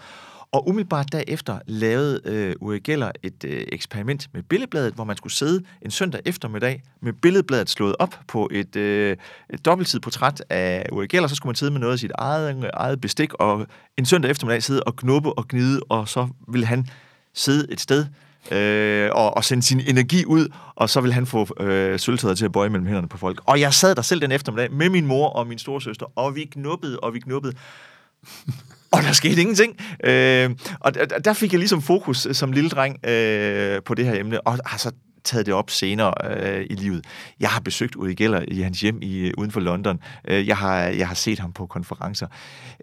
Og 0.51 0.67
umiddelbart 0.67 1.11
derefter 1.11 1.59
lavede 1.67 2.21
øh, 2.25 2.55
Uri 2.61 2.79
Geller 2.79 3.11
et 3.23 3.43
øh, 3.43 3.65
eksperiment 3.71 4.27
med 4.33 4.43
billedbladet, 4.43 4.93
hvor 4.93 5.03
man 5.03 5.17
skulle 5.17 5.33
sidde 5.33 5.63
en 5.81 5.91
søndag 5.91 6.21
eftermiddag 6.25 6.83
med 7.01 7.13
billedbladet 7.13 7.69
slået 7.69 7.95
op 7.99 8.19
på 8.27 8.49
et, 8.51 8.75
øh, 8.75 9.17
et 9.53 9.65
dobbeltsid 9.65 9.99
portræt 9.99 10.43
af 10.49 10.85
Uri 10.91 11.07
Geller. 11.07 11.27
Så 11.27 11.35
skulle 11.35 11.49
man 11.49 11.55
sidde 11.55 11.71
med 11.71 11.79
noget 11.79 11.93
af 11.93 11.99
sit 11.99 12.11
eget, 12.17 12.69
eget 12.73 13.01
bestik, 13.01 13.33
og 13.33 13.67
en 13.97 14.05
søndag 14.05 14.31
eftermiddag 14.31 14.63
sidde 14.63 14.83
og 14.83 14.95
knuppe 14.95 15.37
og 15.37 15.47
gnide, 15.47 15.79
og 15.89 16.07
så 16.07 16.27
ville 16.47 16.65
han 16.65 16.87
sidde 17.33 17.71
et 17.71 17.79
sted 17.79 18.05
øh, 18.51 19.09
og, 19.13 19.37
og 19.37 19.43
sende 19.43 19.63
sin 19.63 19.79
energi 19.79 20.25
ud, 20.25 20.47
og 20.75 20.89
så 20.89 21.01
vil 21.01 21.13
han 21.13 21.25
få 21.25 21.63
øh, 21.63 21.99
sølvtøjet 21.99 22.37
til 22.37 22.45
at 22.45 22.51
bøje 22.51 22.69
mellem 22.69 22.85
hænderne 22.87 23.07
på 23.07 23.17
folk. 23.17 23.41
Og 23.45 23.59
jeg 23.59 23.73
sad 23.73 23.95
der 23.95 24.01
selv 24.01 24.21
den 24.21 24.31
eftermiddag 24.31 24.71
med 24.71 24.89
min 24.89 25.05
mor 25.05 25.29
og 25.29 25.47
min 25.47 25.59
storesøster, 25.59 26.05
og 26.15 26.35
vi 26.35 26.43
knuppede, 26.45 26.99
og 26.99 27.13
vi 27.13 27.19
knuppede 27.19 27.53
og 28.95 29.03
der 29.03 29.11
skete 29.11 29.41
ingenting. 29.41 29.77
Øh, 30.03 30.49
og 30.79 30.93
der, 30.93 31.05
der 31.05 31.33
fik 31.33 31.51
jeg 31.51 31.59
ligesom 31.59 31.81
fokus 31.81 32.25
øh, 32.25 32.35
som 32.35 32.51
lille 32.51 32.69
dreng 32.69 33.07
øh, 33.07 33.81
på 33.83 33.93
det 33.93 34.05
her 34.05 34.19
emne, 34.19 34.47
og 34.47 34.59
har 34.65 34.77
så 34.77 34.91
taget 35.23 35.45
det 35.45 35.53
op 35.53 35.69
senere 35.69 36.13
øh, 36.23 36.65
i 36.69 36.75
livet. 36.75 37.05
Jeg 37.39 37.49
har 37.49 37.59
besøgt 37.59 37.95
Uri 37.95 38.13
Geller 38.13 38.45
i 38.47 38.61
hans 38.61 38.81
hjem 38.81 38.99
i, 39.01 39.17
øh, 39.17 39.33
uden 39.37 39.51
for 39.51 39.59
London. 39.59 39.99
Øh, 40.27 40.47
jeg, 40.47 40.57
har, 40.57 40.77
jeg 40.77 41.07
har 41.07 41.15
set 41.15 41.39
ham 41.39 41.53
på 41.53 41.65
konferencer. 41.65 42.27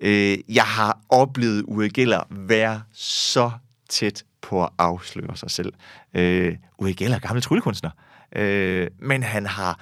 Øh, 0.02 0.38
jeg 0.48 0.64
har 0.64 0.98
oplevet 1.08 1.64
Uri 1.68 1.88
Geller 1.88 2.22
være 2.30 2.82
så 2.94 3.50
tæt 3.88 4.24
på 4.42 4.64
at 4.64 4.70
afsløre 4.78 5.36
sig 5.36 5.50
selv. 5.50 5.72
Øh, 6.14 6.56
Uri 6.78 6.92
Geller 6.92 7.16
er 7.16 7.20
gammel 7.20 7.42
tryllekunstner, 7.42 7.90
øh, 8.36 8.88
men 9.00 9.22
han 9.22 9.46
har 9.46 9.80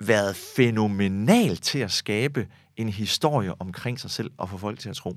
været 0.00 0.36
fænomenal 0.56 1.56
til 1.56 1.78
at 1.78 1.90
skabe 1.90 2.46
en 2.76 2.88
historie 2.88 3.60
omkring 3.60 4.00
sig 4.00 4.10
selv 4.10 4.30
og 4.38 4.48
få 4.48 4.56
folk 4.56 4.78
til 4.78 4.88
at 4.88 4.96
tro. 4.96 5.16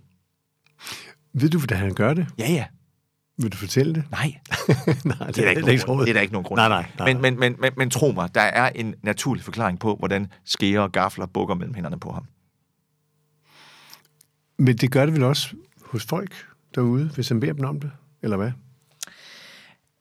Ved 1.33 1.49
du, 1.49 1.57
hvordan 1.57 1.77
han 1.77 1.93
gør 1.93 2.13
det? 2.13 2.27
Ja, 2.39 2.51
ja. 2.51 2.65
Vil 3.37 3.51
du 3.51 3.57
fortælle 3.57 3.93
det? 3.95 4.03
Nej, 4.11 4.21
nej, 5.05 5.27
det 5.27 5.37
er 5.37 5.41
der 5.43 5.49
ikke, 5.49 5.61
nogen, 5.61 5.79
grund. 5.79 6.01
det 6.01 6.09
er 6.09 6.13
der 6.13 6.21
ikke 6.21 6.33
nogen 6.33 6.45
grund 6.45 6.59
Nej, 6.59 6.67
nej, 6.69 6.91
nej. 6.97 7.13
Men, 7.13 7.21
men, 7.21 7.39
men, 7.39 7.55
men, 7.59 7.71
men 7.77 7.89
tro 7.89 8.11
mig, 8.11 8.35
der 8.35 8.41
er 8.41 8.69
en 8.69 8.95
naturlig 9.03 9.43
forklaring 9.43 9.79
på, 9.79 9.95
hvordan 9.95 10.27
skære 10.45 10.79
og 10.79 10.91
gafler 10.91 11.25
bukker 11.25 11.55
mellem 11.55 11.73
hænderne 11.73 11.99
på 11.99 12.11
ham. 12.11 12.25
Men 14.57 14.77
det 14.77 14.91
gør 14.91 15.05
det 15.05 15.13
vel 15.13 15.23
også 15.23 15.55
hos 15.85 16.05
folk 16.05 16.45
derude, 16.75 17.09
hvis 17.15 17.29
han 17.29 17.39
beder 17.39 17.53
dem 17.53 17.65
om 17.65 17.79
det? 17.79 17.91
Eller 18.21 18.37
hvad? 18.37 18.51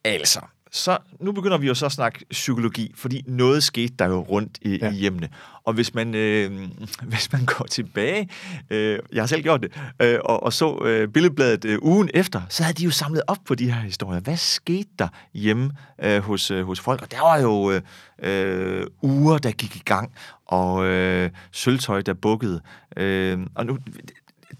Altså, 0.03 0.41
så 0.71 0.97
nu 1.19 1.31
begynder 1.31 1.57
vi 1.57 1.67
jo 1.67 1.73
så 1.73 1.85
at 1.85 1.91
snakke 1.91 2.25
psykologi, 2.29 2.91
fordi 2.95 3.23
noget 3.27 3.63
skete 3.63 3.93
der 3.99 4.05
jo 4.05 4.19
rundt 4.19 4.57
i, 4.61 4.77
ja. 4.77 4.91
I 4.91 4.95
hjemmene. 4.95 5.29
Og 5.63 5.73
hvis 5.73 5.93
man, 5.93 6.15
øh, 6.15 6.51
hvis 7.11 7.31
man 7.31 7.45
går 7.45 7.65
tilbage, 7.65 8.29
øh, 8.69 8.99
jeg 9.13 9.21
har 9.21 9.27
selv 9.27 9.41
gjort 9.41 9.61
det, 9.61 9.71
øh, 10.01 10.19
og, 10.23 10.43
og 10.43 10.53
så 10.53 10.77
øh, 10.85 11.07
billedbladet 11.07 11.65
øh, 11.65 11.79
ugen 11.81 12.09
efter, 12.13 12.41
så 12.49 12.63
havde 12.63 12.77
de 12.77 12.83
jo 12.83 12.91
samlet 12.91 13.23
op 13.27 13.37
på 13.45 13.55
de 13.55 13.71
her 13.71 13.81
historier. 13.81 14.19
Hvad 14.19 14.37
skete 14.37 14.89
der 14.99 15.07
hjemme 15.33 15.71
øh, 16.03 16.19
hos, 16.19 16.51
øh, 16.51 16.65
hos 16.65 16.79
folk? 16.79 17.01
Og 17.01 17.11
der 17.11 17.21
var 17.21 17.39
jo 17.39 17.71
øh, 17.71 17.81
øh, 18.23 18.87
uger, 19.01 19.37
der 19.37 19.51
gik 19.51 19.75
i 19.75 19.83
gang, 19.85 20.11
og 20.45 20.85
øh, 20.85 21.29
sølvtøj, 21.51 22.01
der 22.01 22.13
bukkede. 22.13 22.61
Øh, 22.97 23.39
og 23.55 23.65
nu, 23.65 23.77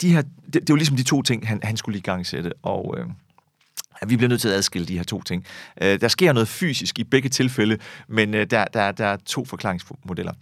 de 0.01 0.13
her, 0.13 0.21
det, 0.45 0.53
det 0.53 0.69
jo 0.69 0.75
ligesom 0.75 0.97
de 0.97 1.03
to 1.03 1.21
ting, 1.21 1.47
han, 1.47 1.59
han 1.63 1.77
skulle 1.77 1.97
i 1.97 2.01
gang 2.01 2.25
sætte, 2.25 2.53
og... 2.63 2.95
Øh, 2.97 3.05
at 4.01 4.09
vi 4.09 4.17
bliver 4.17 4.29
nødt 4.29 4.41
til 4.41 4.47
at 4.47 4.55
adskille 4.55 4.87
de 4.87 4.97
her 4.97 5.03
to 5.03 5.21
ting. 5.21 5.45
Øh, 5.81 6.01
der 6.01 6.07
sker 6.07 6.33
noget 6.33 6.47
fysisk 6.47 6.99
i 6.99 7.03
begge 7.03 7.29
tilfælde, 7.29 7.77
men 8.07 8.33
øh, 8.33 8.45
der, 8.49 8.65
der, 8.65 8.91
der 8.91 9.05
er 9.05 9.17
to 9.25 9.45
forklaringsmodeller. 9.45 10.33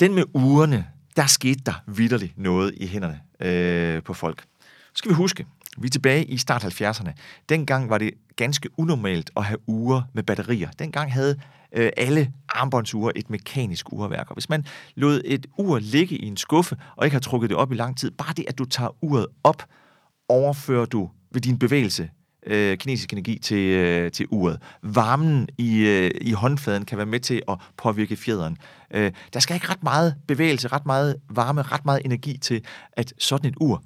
Den 0.00 0.14
med 0.14 0.24
ugerne, 0.34 0.86
der 1.16 1.26
skete 1.26 1.60
der 1.66 1.82
vidderligt 1.86 2.38
noget 2.38 2.74
i 2.76 2.86
hænderne 2.86 3.20
øh, 3.40 4.02
på 4.02 4.14
folk. 4.14 4.44
Så 4.60 4.94
skal 4.94 5.08
vi 5.08 5.14
huske, 5.14 5.46
vi 5.78 5.86
er 5.86 5.90
tilbage 5.90 6.24
i 6.24 6.36
start 6.36 6.64
70'erne. 6.64 7.10
Dengang 7.48 7.90
var 7.90 7.98
det 7.98 8.10
ganske 8.36 8.68
unormalt 8.76 9.30
at 9.36 9.44
have 9.44 9.58
uger 9.66 10.02
med 10.12 10.22
batterier. 10.22 10.70
Dengang 10.78 11.12
havde 11.12 11.40
øh, 11.72 11.90
alle 11.96 12.32
armbåndsure 12.48 13.18
et 13.18 13.30
mekanisk 13.30 13.92
urværk. 13.92 14.30
Og 14.30 14.34
hvis 14.34 14.48
man 14.48 14.66
lod 14.94 15.20
et 15.24 15.46
ur 15.58 15.78
ligge 15.78 16.16
i 16.16 16.26
en 16.26 16.36
skuffe, 16.36 16.76
og 16.96 17.06
ikke 17.06 17.14
har 17.14 17.20
trukket 17.20 17.50
det 17.50 17.56
op 17.56 17.72
i 17.72 17.74
lang 17.74 17.98
tid, 17.98 18.10
bare 18.10 18.32
det, 18.36 18.44
at 18.48 18.58
du 18.58 18.64
tager 18.64 18.96
uret 19.04 19.26
op, 19.44 19.62
overfører 20.28 20.84
du 20.84 21.10
ved 21.32 21.40
din 21.40 21.58
bevægelse 21.58 22.10
øh, 22.46 22.78
kinesisk 22.78 23.12
energi 23.12 23.38
til, 23.38 23.58
øh, 23.58 24.12
til 24.12 24.26
uret. 24.30 24.58
Varmen 24.82 25.48
i, 25.58 25.78
øh, 25.78 26.10
i 26.20 26.32
håndfladen 26.32 26.84
kan 26.84 26.98
være 26.98 27.06
med 27.06 27.20
til 27.20 27.42
at 27.48 27.58
påvirke 27.76 28.16
fjederen. 28.16 28.56
Øh, 28.90 29.12
der 29.32 29.40
skal 29.40 29.54
ikke 29.54 29.68
ret 29.68 29.82
meget 29.82 30.14
bevægelse, 30.28 30.68
ret 30.68 30.86
meget 30.86 31.16
varme, 31.30 31.62
ret 31.62 31.84
meget 31.84 32.02
energi 32.04 32.38
til, 32.38 32.64
at 32.92 33.12
sådan 33.18 33.50
et 33.50 33.56
ur 33.60 33.82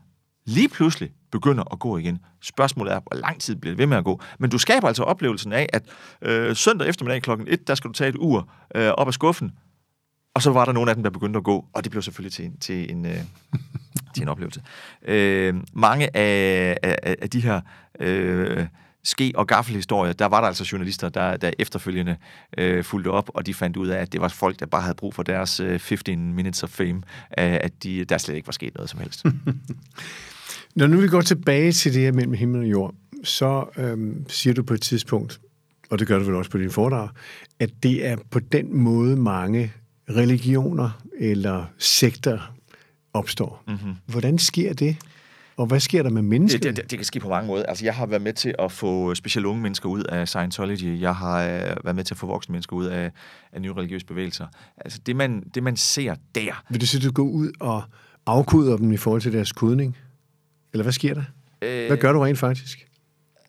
lige 0.47 0.69
pludselig 0.69 1.11
begynder 1.33 1.73
at 1.73 1.79
gå 1.79 1.99
igen. 1.99 2.19
Spørgsmålet 2.43 2.93
er, 2.93 3.01
hvor 3.01 3.17
lang 3.21 3.41
tid 3.41 3.57
bliver 3.57 3.73
det 3.73 3.79
ved 3.79 3.87
med 3.87 3.97
at 3.97 4.05
gå. 4.05 4.21
Men 4.39 4.51
du 4.51 4.59
skaber 4.59 4.89
altså 4.89 5.03
oplevelsen 5.03 5.53
af, 5.53 5.67
at 5.73 5.83
øh, 6.23 6.57
søndag 6.57 6.89
eftermiddag 6.89 7.23
klokken 7.23 7.47
1, 7.51 7.69
der 7.69 7.75
skal 7.75 7.89
du 7.89 7.93
tage 7.93 8.11
et 8.11 8.17
ur 8.19 8.51
øh, 8.75 8.89
op 8.89 9.07
af 9.07 9.15
skuffen, 9.15 9.53
og 10.35 10.43
så 10.43 10.51
var 10.51 10.65
der 10.65 10.73
nogle 10.73 10.91
af 10.91 10.97
dem, 10.97 11.03
der 11.03 11.11
begyndte 11.11 11.37
at 11.37 11.45
gå, 11.45 11.67
og 11.73 11.85
det 11.85 11.91
blev 11.91 12.03
selvfølgelig 12.03 12.33
til, 12.33 12.51
til, 12.61 12.91
en, 12.91 13.07
øh, 13.07 13.17
til 14.19 14.23
en 14.23 14.29
oplevelse. 14.29 14.63
Øh, 15.05 15.55
mange 15.73 16.17
af, 16.17 16.79
af, 16.83 17.17
af 17.23 17.31
de 17.31 17.41
her 17.41 17.61
øh, 18.01 18.67
ske- 19.05 19.33
og 19.35 19.47
gaffelhistorier, 19.47 20.13
der 20.13 20.27
var 20.27 20.41
der 20.41 20.49
altså 20.49 20.69
journalister, 20.73 21.09
der, 21.09 21.37
der 21.37 21.51
efterfølgende 21.59 22.17
øh, 22.59 22.85
fulgte 22.85 23.09
op, 23.09 23.31
og 23.35 23.47
de 23.47 23.55
fandt 23.55 23.77
ud 23.77 23.89
af, 23.89 23.99
at 23.99 24.13
det 24.13 24.21
var 24.21 24.29
folk, 24.29 24.61
der 24.61 24.67
bare 24.67 24.83
havde 24.83 24.95
brug 24.95 25.15
for 25.15 25.23
deres 25.23 25.61
øh, 25.61 25.79
15 25.79 26.33
minutes 26.35 26.63
of 26.63 26.71
fame, 26.71 27.03
øh, 27.39 27.59
at 27.61 27.83
de, 27.83 28.05
der 28.05 28.19
slet 28.19 28.35
ikke 28.35 28.47
var 28.47 28.53
sket 28.53 28.75
noget 28.75 28.91
som 28.91 29.01
helst. 29.01 29.25
Når 30.77 30.87
nu 30.87 31.01
vi 31.01 31.09
går 31.09 31.21
tilbage 31.21 31.73
til 31.73 31.95
det 31.95 32.03
her 32.03 32.13
mellem 32.13 32.33
himmel 32.33 32.61
og 32.61 32.71
jord, 32.71 32.95
så 33.25 33.65
øh, 33.79 34.17
siger 34.29 34.55
du 34.55 34.63
på 34.63 34.75
et 34.75 34.83
tidspunkt, 34.83 35.41
og 35.91 35.99
det 35.99 36.07
gør 36.07 36.19
du 36.19 36.25
vel 36.25 36.35
også 36.35 36.51
på 36.51 36.59
din 36.59 36.71
foredrag, 36.71 37.09
at 37.61 37.71
det 37.83 38.07
er 38.07 38.17
på 38.31 38.41
den 38.41 38.77
måde 38.77 39.17
mange 39.17 39.73
religioner 40.11 41.03
eller 41.21 41.65
sekter 41.79 42.58
opstår. 43.13 43.63
Mm-hmm. 43.67 43.95
Hvordan 44.07 44.39
sker 44.39 44.73
det? 44.73 44.97
Og 45.57 45.67
hvad 45.67 45.81
sker 45.81 46.03
der 46.03 46.11
med 46.11 46.23
mennesker? 46.23 46.61
Det, 46.61 46.77
det, 46.77 46.91
det 46.91 46.99
kan 46.99 47.05
ske 47.05 47.21
på 47.21 47.29
mange 47.29 47.47
måder. 47.47 47.67
Altså, 47.67 47.85
jeg 47.85 47.95
har 47.95 48.07
været 48.07 48.23
med 48.23 48.33
til 48.33 48.55
at 48.59 48.73
få 48.73 49.15
specielt 49.15 49.47
unge 49.47 49.63
mennesker 49.63 49.89
ud 49.89 50.03
af 50.03 50.29
Scientology. 50.29 51.01
Jeg 51.01 51.15
har 51.15 51.43
øh, 51.43 51.77
været 51.85 51.97
med 51.97 52.05
til 52.05 52.15
at 52.15 52.19
få 52.19 52.27
voksne 52.27 52.53
mennesker 52.53 52.77
ud 52.77 52.87
af, 52.87 53.13
af 53.53 53.61
nye 53.61 53.73
religiøse 53.73 54.07
bevægelser. 54.07 54.47
Altså, 54.77 54.99
det 55.07 55.17
man, 55.17 55.43
det 55.55 55.63
man 55.63 55.77
ser 55.77 56.15
der... 56.35 56.63
Vil 56.71 56.81
du 56.81 56.87
sige, 56.87 56.99
at 56.99 57.05
du 57.05 57.13
går 57.13 57.23
ud 57.23 57.53
og 57.61 57.83
afkoder 58.27 58.77
dem 58.77 58.93
i 58.93 58.97
forhold 58.97 59.23
til 59.23 59.33
deres 59.33 59.53
kodning? 59.53 59.97
Eller 60.73 60.83
hvad 60.83 60.93
sker 60.93 61.15
der? 61.15 61.25
Øh, 61.63 61.87
hvad 61.87 61.97
gør 61.97 62.13
du 62.13 62.21
rent 62.21 62.39
faktisk? 62.39 62.89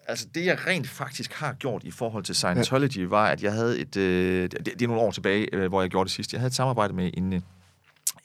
Altså, 0.08 0.28
det 0.36 0.46
jeg 0.46 0.68
rent 0.68 0.88
faktisk 0.88 1.34
har 1.34 1.54
gjort 1.54 1.84
i 1.84 1.92
forhold 1.92 2.24
til 2.24 2.36
Scientology, 2.36 2.98
ja. 2.98 3.08
var, 3.08 3.28
at 3.28 3.44
jeg 3.44 3.54
havde 3.54 3.80
et... 3.80 3.98
Øh, 3.98 4.44
det, 4.44 4.66
det 4.66 4.82
er 4.82 4.88
nogle 4.88 5.02
år 5.02 5.12
tilbage, 5.12 5.56
øh, 5.56 5.68
hvor 5.68 5.82
jeg 5.82 5.90
gjorde 5.90 6.08
det 6.08 6.12
sidst. 6.12 6.34
Jeg 6.34 6.42
havde 6.42 6.48
et 6.48 6.56
samarbejde 6.56 6.94
med 6.94 7.12
en, 7.14 7.34
øh, 7.34 7.42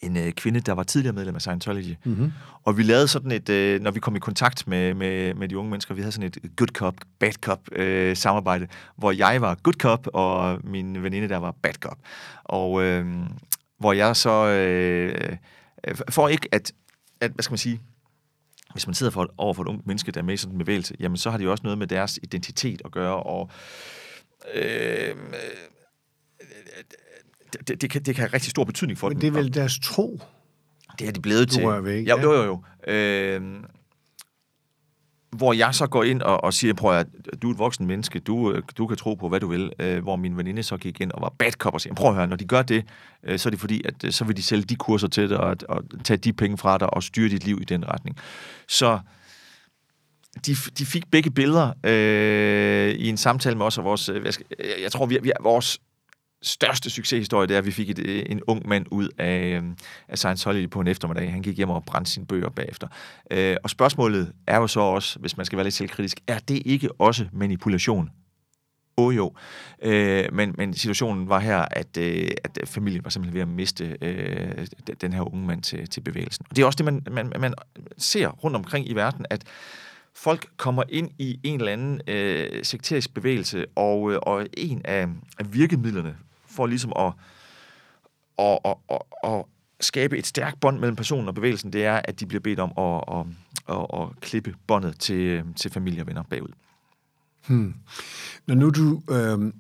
en 0.07 0.17
øh, 0.17 0.33
kvinde, 0.33 0.61
der 0.61 0.73
var 0.73 0.83
tidligere 0.83 1.15
medlem 1.15 1.35
af 1.35 1.41
Scientology. 1.41 1.97
Mm-hmm. 2.05 2.33
Og 2.65 2.79
vi 2.79 2.83
lavede 2.83 3.09
sådan 3.09 3.31
et, 3.31 3.49
øh, 3.49 3.81
når 3.81 3.91
vi 3.91 4.01
kom 4.01 4.17
i 4.17 4.19
kontakt 4.19 4.67
med, 4.67 4.95
med, 4.95 5.35
med 5.35 5.49
de 5.49 5.59
unge 5.59 5.71
mennesker, 5.71 5.95
vi 5.95 6.01
havde 6.01 6.13
sådan 6.13 6.27
et 6.27 6.57
good 6.57 6.69
cop, 6.69 6.95
bad 7.19 7.33
cop 7.33 7.61
øh, 7.73 8.17
samarbejde, 8.17 8.69
hvor 8.97 9.13
jeg 9.13 9.41
var 9.41 9.55
good 9.55 9.75
cop, 9.75 10.07
og 10.13 10.61
min 10.65 11.03
veninde 11.03 11.29
der 11.29 11.37
var 11.37 11.55
bad 11.63 11.75
cop. 11.75 11.99
Og 12.45 12.83
øh, 12.83 13.07
hvor 13.79 13.93
jeg 13.93 14.17
så, 14.17 14.47
øh, 14.47 15.37
for 16.11 16.29
ikke 16.29 16.49
at, 16.53 16.73
at, 17.21 17.31
hvad 17.31 17.43
skal 17.43 17.53
man 17.53 17.59
sige, 17.59 17.81
hvis 18.73 18.87
man 18.87 18.95
sidder 18.95 19.13
for, 19.13 19.35
over 19.39 19.55
for 19.55 19.63
et 19.63 19.69
ungt 19.69 19.87
menneske, 19.87 20.13
der 20.13 20.21
er 20.21 20.25
med 20.25 20.35
i 20.35 20.37
sådan 20.37 20.55
en 20.55 20.59
bevægelse, 20.59 20.95
jamen 21.01 21.17
så 21.17 21.31
har 21.31 21.39
det 21.39 21.45
jo 21.45 21.51
også 21.51 21.63
noget 21.65 21.79
med 21.79 21.87
deres 21.87 22.19
identitet 22.23 22.83
at 22.85 22.91
gøre, 22.91 23.23
og 23.23 23.51
øh, 24.55 25.17
det, 27.69 27.81
det, 27.83 27.91
kan, 27.91 28.03
det 28.03 28.15
kan 28.15 28.23
have 28.23 28.33
rigtig 28.35 28.51
stor 28.51 28.65
betydning 28.65 28.99
for 28.99 29.09
Men 29.09 29.15
dem. 29.15 29.21
det 29.21 29.29
er 29.29 29.43
vel 29.43 29.55
deres 29.55 29.79
tro? 29.79 30.21
Det 30.99 31.09
er 31.09 31.13
de 31.13 31.21
blevet 31.21 31.51
til. 31.51 31.63
Ved, 31.63 31.93
ikke? 31.93 32.17
Ja, 32.17 32.23
jo, 32.23 32.33
jo, 32.33 32.43
jo. 32.43 32.93
Øh, 32.93 33.43
hvor 35.37 35.53
jeg 35.53 35.75
så 35.75 35.87
går 35.87 36.05
ind 36.05 36.23
og, 36.23 36.45
og 36.45 36.55
siger, 36.55 36.75
prøv 36.75 36.99
at 36.99 37.07
du 37.43 37.49
er 37.49 37.53
et 37.53 37.59
voksen 37.59 37.87
menneske, 37.87 38.19
du, 38.19 38.61
du 38.79 38.87
kan 38.87 38.97
tro 38.97 39.15
på, 39.15 39.29
hvad 39.29 39.41
du 39.41 39.47
vil. 39.49 39.73
Øh, 39.79 40.03
hvor 40.03 40.17
min 40.17 40.37
veninde 40.37 40.63
så 40.63 40.77
gik 40.77 41.01
ind 41.01 41.13
og 41.13 41.23
var 41.23 41.35
bad 41.39 41.53
cop 41.53 41.75
og 41.75 41.81
siger, 41.81 41.95
prøv 41.95 42.09
at 42.11 42.17
høre, 42.17 42.27
når 42.27 42.37
de 42.37 42.45
gør 42.45 42.63
det, 42.63 42.85
øh, 43.25 43.39
så 43.39 43.49
er 43.49 43.51
det 43.51 43.61
fordi, 43.61 43.83
at 43.85 44.05
øh, 44.05 44.13
så 44.13 44.25
vil 44.25 44.37
de 44.37 44.43
sælge 44.43 44.65
de 44.65 44.77
kurser 44.77 45.09
til 45.09 45.29
dig, 45.29 45.39
og, 45.39 45.57
og 45.69 45.85
tage 46.05 46.17
de 46.17 46.33
penge 46.33 46.59
fra 46.59 46.79
dig, 46.79 46.95
og 46.95 47.03
styre 47.03 47.29
dit 47.29 47.45
liv 47.45 47.59
i 47.61 47.65
den 47.65 47.89
retning. 47.89 48.17
Så 48.69 48.99
de, 50.47 50.57
de 50.79 50.87
fik 50.87 51.11
begge 51.11 51.31
billeder 51.31 51.73
øh, 51.85 52.95
i 52.95 53.09
en 53.09 53.17
samtale 53.17 53.57
med 53.57 53.67
os, 53.67 53.79
og 53.79 53.85
vores, 53.85 54.09
jeg, 54.09 54.33
jeg 54.83 54.93
tror, 54.93 55.07
vi, 55.07 55.19
vi, 55.23 55.33
vores 55.43 55.81
største 56.45 56.91
succeshistorie, 56.91 57.47
det 57.47 57.55
er, 57.55 57.59
at 57.59 57.67
vi 57.67 57.71
fik 57.71 57.91
et, 57.91 57.99
øh, 57.99 58.23
en 58.27 58.41
ung 58.47 58.69
mand 58.69 58.87
ud 58.91 59.09
af, 59.19 59.57
øhm, 59.57 59.77
af 60.09 60.19
Science 60.19 60.45
Holiday 60.45 60.71
på 60.71 60.81
en 60.81 60.87
eftermiddag. 60.87 61.33
Han 61.33 61.43
gik 61.43 61.57
hjem 61.57 61.71
og 61.71 61.85
brændte 61.85 62.11
sine 62.11 62.27
bøger 62.27 62.49
bagefter. 62.49 62.89
Øh, 63.31 63.57
og 63.65 63.71
spørgsmålet 63.71 64.33
er 64.47 64.57
jo 64.57 64.67
så 64.67 64.81
også, 64.81 65.19
hvis 65.19 65.37
man 65.37 65.47
skal 65.47 65.57
være 65.57 65.65
lidt 65.65 65.75
selvkritisk, 65.75 66.21
er 66.27 66.39
det 66.39 66.63
ikke 66.65 66.89
også 66.99 67.27
manipulation? 67.33 68.11
Åh 68.97 69.07
oh, 69.07 69.17
jo. 69.17 69.33
Øh, 69.83 70.25
men, 70.33 70.55
men 70.59 70.75
situationen 70.75 71.29
var 71.29 71.39
her, 71.39 71.65
at, 71.71 71.97
øh, 71.97 72.31
at 72.45 72.59
familien 72.69 73.05
var 73.05 73.11
simpelthen 73.11 73.35
ved 73.35 73.43
at 73.43 73.49
miste 73.49 73.97
øh, 74.03 74.67
den 75.01 75.13
her 75.13 75.35
unge 75.35 75.47
mand 75.47 75.63
til, 75.63 75.89
til 75.89 76.01
bevægelsen. 76.01 76.47
Og 76.51 76.57
det 76.57 76.63
er 76.63 76.67
også 76.67 76.77
det, 76.77 76.85
man, 76.85 77.03
man, 77.11 77.33
man 77.41 77.55
ser 77.99 78.29
rundt 78.29 78.57
omkring 78.57 78.89
i 78.89 78.93
verden, 78.93 79.27
at 79.31 79.45
folk 80.15 80.47
kommer 80.57 80.83
ind 80.89 81.11
i 81.19 81.41
en 81.43 81.61
eller 81.61 81.73
anden 81.73 82.01
øh, 82.09 82.65
sekterisk 82.65 83.15
bevægelse, 83.15 83.67
og, 83.77 84.13
øh, 84.13 84.19
og 84.23 84.47
en 84.57 84.81
af, 84.85 85.09
af 85.39 85.55
virkemidlerne 85.55 86.17
for 86.55 86.67
ligesom 86.67 86.93
at, 86.97 87.13
at, 88.39 88.59
at, 88.65 88.77
at, 88.91 89.01
at 89.25 89.45
skabe 89.81 90.19
et 90.19 90.27
stærkt 90.27 90.61
bånd 90.61 90.79
mellem 90.79 90.97
personen 90.97 91.29
og 91.29 91.35
bevægelsen, 91.35 91.73
det 91.73 91.85
er, 91.85 92.01
at 92.05 92.21
de 92.21 92.27
bliver 92.27 92.41
bedt 92.41 92.61
om 92.61 92.73
at, 92.79 93.19
at, 93.19 93.27
at, 93.69 93.87
at 94.01 94.21
klippe 94.21 94.55
båndet 94.67 94.99
til, 94.99 95.43
til 95.57 95.71
familie 95.71 96.03
og 96.03 96.07
venner 96.07 96.23
bagud. 96.23 96.53
Hmm. 97.47 97.75
Når 98.47 98.55
nu 98.55 98.71
du 98.71 99.03
øh, 99.11 99.53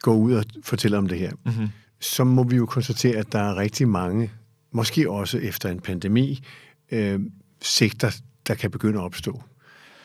går 0.00 0.14
ud 0.14 0.32
og 0.32 0.44
fortæller 0.64 0.98
om 0.98 1.08
det 1.08 1.18
her, 1.18 1.32
mm-hmm. 1.44 1.68
så 2.00 2.24
må 2.24 2.42
vi 2.42 2.56
jo 2.56 2.66
konstatere, 2.66 3.16
at 3.16 3.32
der 3.32 3.38
er 3.38 3.56
rigtig 3.56 3.88
mange, 3.88 4.30
måske 4.72 5.10
også 5.10 5.38
efter 5.38 5.68
en 5.68 5.80
pandemi, 5.80 6.44
øh, 6.90 7.20
sigter, 7.62 8.20
der 8.46 8.54
kan 8.54 8.70
begynde 8.70 8.98
at 8.98 9.04
opstå. 9.04 9.42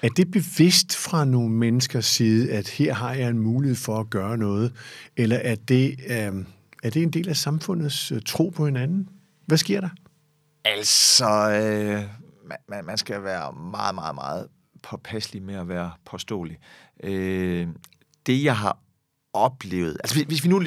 Er 0.04 0.10
det 0.10 0.32
bevidst 0.32 0.96
fra 0.96 1.26
nogle 1.26 1.50
menneskers 1.50 2.06
side, 2.06 2.52
at 2.52 2.70
her 2.70 2.94
har 2.94 3.14
jeg 3.14 3.30
en 3.30 3.40
mulighed 3.40 3.76
for 3.76 4.00
at 4.00 4.10
gøre 4.10 4.38
noget? 4.38 4.74
Eller 5.18 5.36
er 5.36 5.56
det, 5.56 6.00
øh, 6.08 6.46
er 6.84 6.90
det 6.90 7.04
en 7.04 7.12
del 7.12 7.30
af 7.30 7.36
samfundets 7.36 8.12
øh, 8.12 8.22
tro 8.26 8.50
på 8.50 8.66
hinanden? 8.66 9.10
Hvad 9.46 9.58
sker 9.58 9.82
der? 9.82 9.90
Altså, 10.66 11.26
øh, 11.26 12.04
man, 12.70 12.86
man 12.86 12.98
skal 12.98 13.24
være 13.24 13.54
meget, 13.72 13.96
meget, 13.96 14.16
meget 14.16 14.48
påpasselig 14.84 15.44
med 15.44 15.56
at 15.56 15.68
være 15.68 15.92
påståelig. 16.06 16.58
Øh, 17.04 17.68
det, 18.26 18.44
jeg 18.44 18.58
har 18.58 18.78
oplevet, 19.34 19.98
altså 20.04 20.26
hvis, 20.26 20.44
vi, 20.44 20.50
nu, 20.50 20.64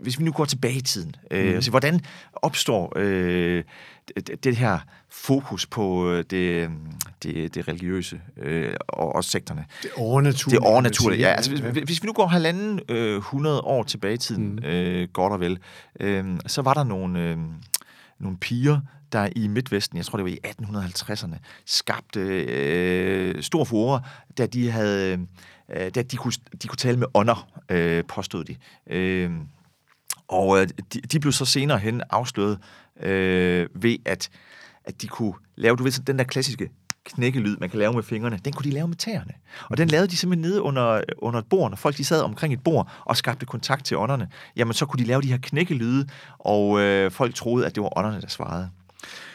hvis 0.00 0.18
vi 0.18 0.24
nu 0.24 0.32
går 0.32 0.44
tilbage 0.44 0.74
i 0.74 0.80
tiden, 0.80 1.14
øh, 1.30 1.48
mm. 1.48 1.54
altså, 1.54 1.70
hvordan 1.70 2.00
opstår 2.32 2.92
øh, 2.96 3.64
det, 4.16 4.44
det 4.44 4.56
her 4.56 4.78
fokus 5.10 5.66
på 5.66 6.10
øh, 6.10 6.24
det, 6.30 6.70
det, 7.22 7.54
det 7.54 7.68
religiøse 7.68 8.20
øh, 8.36 8.74
og 8.88 9.14
også 9.14 9.30
sekterne. 9.30 9.64
Det 9.82 9.90
overnaturlige. 9.96 10.60
Det 10.60 10.66
overnaturlige, 10.66 11.20
ja. 11.20 11.28
Altså, 11.28 11.50
hvis, 11.50 11.82
hvis 11.84 12.02
vi 12.02 12.06
nu 12.06 12.12
går 12.12 12.26
halvanden 12.26 12.80
øh, 12.88 13.16
100 13.16 13.60
år 13.60 13.82
tilbage 13.82 14.14
i 14.14 14.18
tiden, 14.18 14.52
mm. 14.52 14.64
øh, 14.64 15.08
godt 15.12 15.32
og 15.32 15.40
vel, 15.40 15.58
øh, 16.00 16.24
så 16.46 16.62
var 16.62 16.74
der 16.74 16.84
nogle, 16.84 17.20
øh, 17.20 17.38
nogle 18.20 18.38
piger, 18.38 18.80
der 19.12 19.28
i 19.36 19.48
Midtvesten, 19.48 19.96
jeg 19.96 20.06
tror 20.06 20.16
det 20.16 20.24
var 20.24 20.30
i 20.30 20.38
1850'erne, 20.46 21.36
skabte 21.64 22.20
øh, 22.20 23.42
stor 23.42 23.64
furore, 23.64 24.02
da 24.38 24.46
de 24.46 24.70
havde, 24.70 25.26
øh, 25.68 25.90
da 25.94 26.02
de 26.02 26.16
kunne, 26.16 26.32
de 26.62 26.68
kunne 26.68 26.76
tale 26.76 26.98
med 26.98 27.06
ånder, 27.14 27.48
øh, 27.68 28.04
påstod 28.04 28.44
de. 28.44 28.56
Øh, 28.86 29.30
og 30.28 30.60
øh, 30.60 30.68
de, 30.94 31.00
de 31.00 31.20
blev 31.20 31.32
så 31.32 31.44
senere 31.44 31.78
hen 31.78 32.02
afsløret 32.10 32.58
øh, 33.02 33.68
ved, 33.74 33.96
at, 34.04 34.30
at 34.84 35.02
de 35.02 35.06
kunne 35.06 35.34
lave, 35.56 35.76
du 35.76 35.82
ved, 35.82 35.92
den 35.92 36.18
der 36.18 36.24
klassiske 36.24 36.70
knækkelyd, 37.04 37.56
man 37.56 37.70
kan 37.70 37.78
lave 37.78 37.92
med 37.92 38.02
fingrene, 38.02 38.38
den 38.44 38.52
kunne 38.52 38.70
de 38.70 38.74
lave 38.74 38.88
med 38.88 38.96
tæerne. 38.96 39.32
Og 39.70 39.76
den 39.76 39.88
lavede 39.88 40.08
de 40.08 40.16
simpelthen 40.16 40.50
nede 40.50 40.62
under, 40.62 41.00
under 41.18 41.40
et 41.40 41.46
bord, 41.46 41.70
når 41.70 41.76
folk 41.76 41.96
de 41.96 42.04
sad 42.04 42.22
omkring 42.22 42.52
et 42.52 42.62
bord 42.64 42.92
og 43.04 43.16
skabte 43.16 43.46
kontakt 43.46 43.84
til 43.84 43.96
ånderne. 43.96 44.28
Jamen, 44.56 44.74
så 44.74 44.86
kunne 44.86 45.02
de 45.02 45.08
lave 45.08 45.22
de 45.22 45.28
her 45.28 45.38
knækkelyde, 45.42 46.08
og 46.38 46.80
øh, 46.80 47.10
folk 47.10 47.34
troede, 47.34 47.66
at 47.66 47.74
det 47.74 47.82
var 47.82 47.98
ånderne, 47.98 48.20
der 48.20 48.28
svarede. 48.28 48.70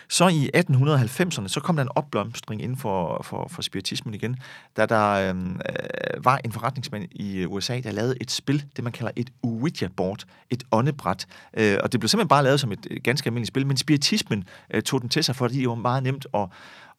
Så 0.09 0.27
i 0.27 0.49
1890'erne, 0.55 1.47
så 1.47 1.59
kom 1.63 1.75
der 1.75 1.83
en 1.83 1.89
opblomstring 1.95 2.61
inden 2.61 2.77
for, 2.77 3.21
for, 3.23 3.47
for 3.51 3.61
spiritismen 3.61 4.13
igen, 4.13 4.37
da 4.77 4.85
der 4.85 5.29
øhm, 5.29 5.59
øh, 5.69 6.25
var 6.25 6.39
en 6.45 6.51
forretningsmand 6.51 7.03
i 7.11 7.45
USA, 7.45 7.79
der 7.79 7.91
lavede 7.91 8.15
et 8.21 8.31
spil, 8.31 8.65
det 8.75 8.83
man 8.83 8.93
kalder 8.93 9.11
et 9.15 9.29
Ouija-board, 9.43 10.23
et 10.49 10.63
åndebræt. 10.71 11.27
Øh, 11.57 11.77
og 11.83 11.91
det 11.91 11.99
blev 11.99 12.07
simpelthen 12.07 12.27
bare 12.27 12.43
lavet 12.43 12.59
som 12.59 12.71
et 12.71 12.87
ganske 13.03 13.27
almindeligt 13.27 13.47
spil, 13.47 13.67
men 13.67 13.77
spiritismen 13.77 14.43
øh, 14.73 14.81
tog 14.81 15.01
den 15.01 15.09
til 15.09 15.23
sig, 15.23 15.35
fordi 15.35 15.59
det 15.59 15.69
var 15.69 15.75
meget 15.75 16.03
nemt 16.03 16.27
at 16.33 16.47